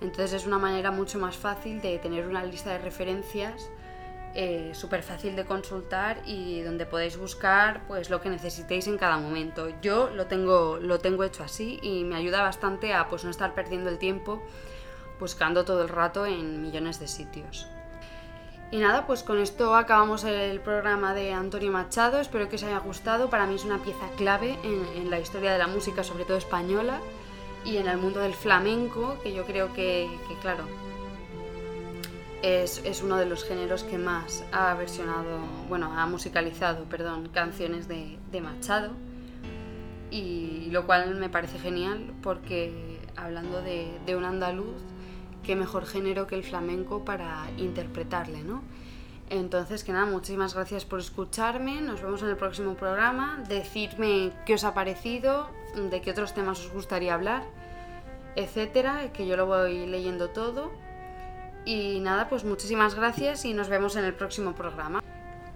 Entonces 0.00 0.32
es 0.32 0.46
una 0.46 0.58
manera 0.58 0.90
mucho 0.90 1.18
más 1.18 1.36
fácil 1.36 1.80
de 1.80 1.98
tener 1.98 2.26
una 2.26 2.44
lista 2.44 2.70
de 2.70 2.78
referencias 2.78 3.70
eh, 4.34 4.72
súper 4.74 5.02
fácil 5.02 5.36
de 5.36 5.44
consultar 5.44 6.22
y 6.26 6.62
donde 6.62 6.86
podéis 6.86 7.16
buscar 7.16 7.86
pues 7.86 8.10
lo 8.10 8.20
que 8.20 8.30
necesitéis 8.30 8.86
en 8.86 8.98
cada 8.98 9.18
momento. 9.18 9.68
Yo 9.80 10.10
lo 10.10 10.26
tengo, 10.26 10.78
lo 10.78 10.98
tengo 10.98 11.24
hecho 11.24 11.44
así 11.44 11.78
y 11.82 12.04
me 12.04 12.16
ayuda 12.16 12.42
bastante 12.42 12.94
a 12.94 13.08
pues 13.08 13.24
no 13.24 13.30
estar 13.30 13.54
perdiendo 13.54 13.90
el 13.90 13.98
tiempo 13.98 14.42
buscando 15.20 15.64
todo 15.64 15.82
el 15.82 15.88
rato 15.88 16.26
en 16.26 16.62
millones 16.62 16.98
de 16.98 17.06
sitios. 17.06 17.68
Y 18.72 18.78
nada, 18.78 19.06
pues 19.06 19.22
con 19.22 19.38
esto 19.38 19.76
acabamos 19.76 20.24
el 20.24 20.58
programa 20.60 21.12
de 21.12 21.34
Antonio 21.34 21.70
Machado. 21.70 22.18
Espero 22.20 22.48
que 22.48 22.56
os 22.56 22.62
haya 22.62 22.78
gustado. 22.78 23.28
Para 23.28 23.46
mí 23.46 23.54
es 23.54 23.64
una 23.64 23.82
pieza 23.82 24.08
clave 24.16 24.58
en, 24.64 25.10
la 25.10 25.20
historia 25.20 25.52
de 25.52 25.58
la 25.58 25.66
música, 25.66 26.02
sobre 26.02 26.24
todo 26.24 26.38
española, 26.38 26.98
y 27.66 27.76
en 27.76 27.86
el 27.86 27.98
mundo 27.98 28.20
del 28.20 28.32
flamenco, 28.32 29.18
que 29.22 29.34
yo 29.34 29.44
creo 29.44 29.74
que, 29.74 30.08
claro, 30.40 30.64
es, 32.42 33.02
uno 33.02 33.16
de 33.16 33.26
los 33.26 33.44
géneros 33.44 33.84
que 33.84 33.98
más 33.98 34.44
ha 34.52 34.74
versionado, 34.74 35.38
bueno, 35.68 35.92
ha 35.96 36.06
musicalizado, 36.06 36.84
perdón, 36.84 37.28
canciones 37.28 37.88
de, 37.88 38.18
Machado. 38.40 38.90
Y 40.10 40.68
lo 40.70 40.84
cual 40.84 41.14
me 41.14 41.30
parece 41.30 41.58
genial 41.58 42.12
porque 42.22 43.00
hablando 43.16 43.62
de, 43.62 43.98
de 44.04 44.16
un 44.16 44.24
andaluz, 44.24 44.76
qué 45.42 45.56
mejor 45.56 45.86
género 45.86 46.26
que 46.26 46.34
el 46.34 46.44
flamenco 46.44 47.04
para 47.04 47.46
interpretarle, 47.56 48.42
¿no? 48.42 48.62
Entonces, 49.30 49.82
que 49.82 49.92
nada, 49.92 50.04
muchísimas 50.04 50.54
gracias 50.54 50.84
por 50.84 51.00
escucharme, 51.00 51.80
nos 51.80 52.02
vemos 52.02 52.22
en 52.22 52.28
el 52.28 52.36
próximo 52.36 52.74
programa, 52.74 53.42
decidme 53.48 54.30
qué 54.44 54.54
os 54.54 54.64
ha 54.64 54.74
parecido, 54.74 55.48
de 55.90 56.02
qué 56.02 56.10
otros 56.10 56.34
temas 56.34 56.60
os 56.60 56.70
gustaría 56.70 57.14
hablar, 57.14 57.42
etcétera, 58.36 59.10
que 59.14 59.26
yo 59.26 59.36
lo 59.38 59.46
voy 59.46 59.86
leyendo 59.86 60.28
todo. 60.28 60.70
Y 61.64 62.00
nada, 62.00 62.28
pues 62.28 62.44
muchísimas 62.44 62.94
gracias 62.94 63.44
y 63.44 63.54
nos 63.54 63.68
vemos 63.68 63.96
en 63.96 64.04
el 64.04 64.14
próximo 64.14 64.54
programa. 64.54 65.02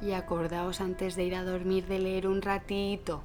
Y 0.01 0.13
acordaos 0.13 0.81
antes 0.81 1.17
de 1.17 1.25
ir 1.25 1.35
a 1.35 1.43
dormir 1.43 1.87
de 1.87 1.99
leer 1.99 2.27
un 2.29 2.43
ratito. 2.43 3.23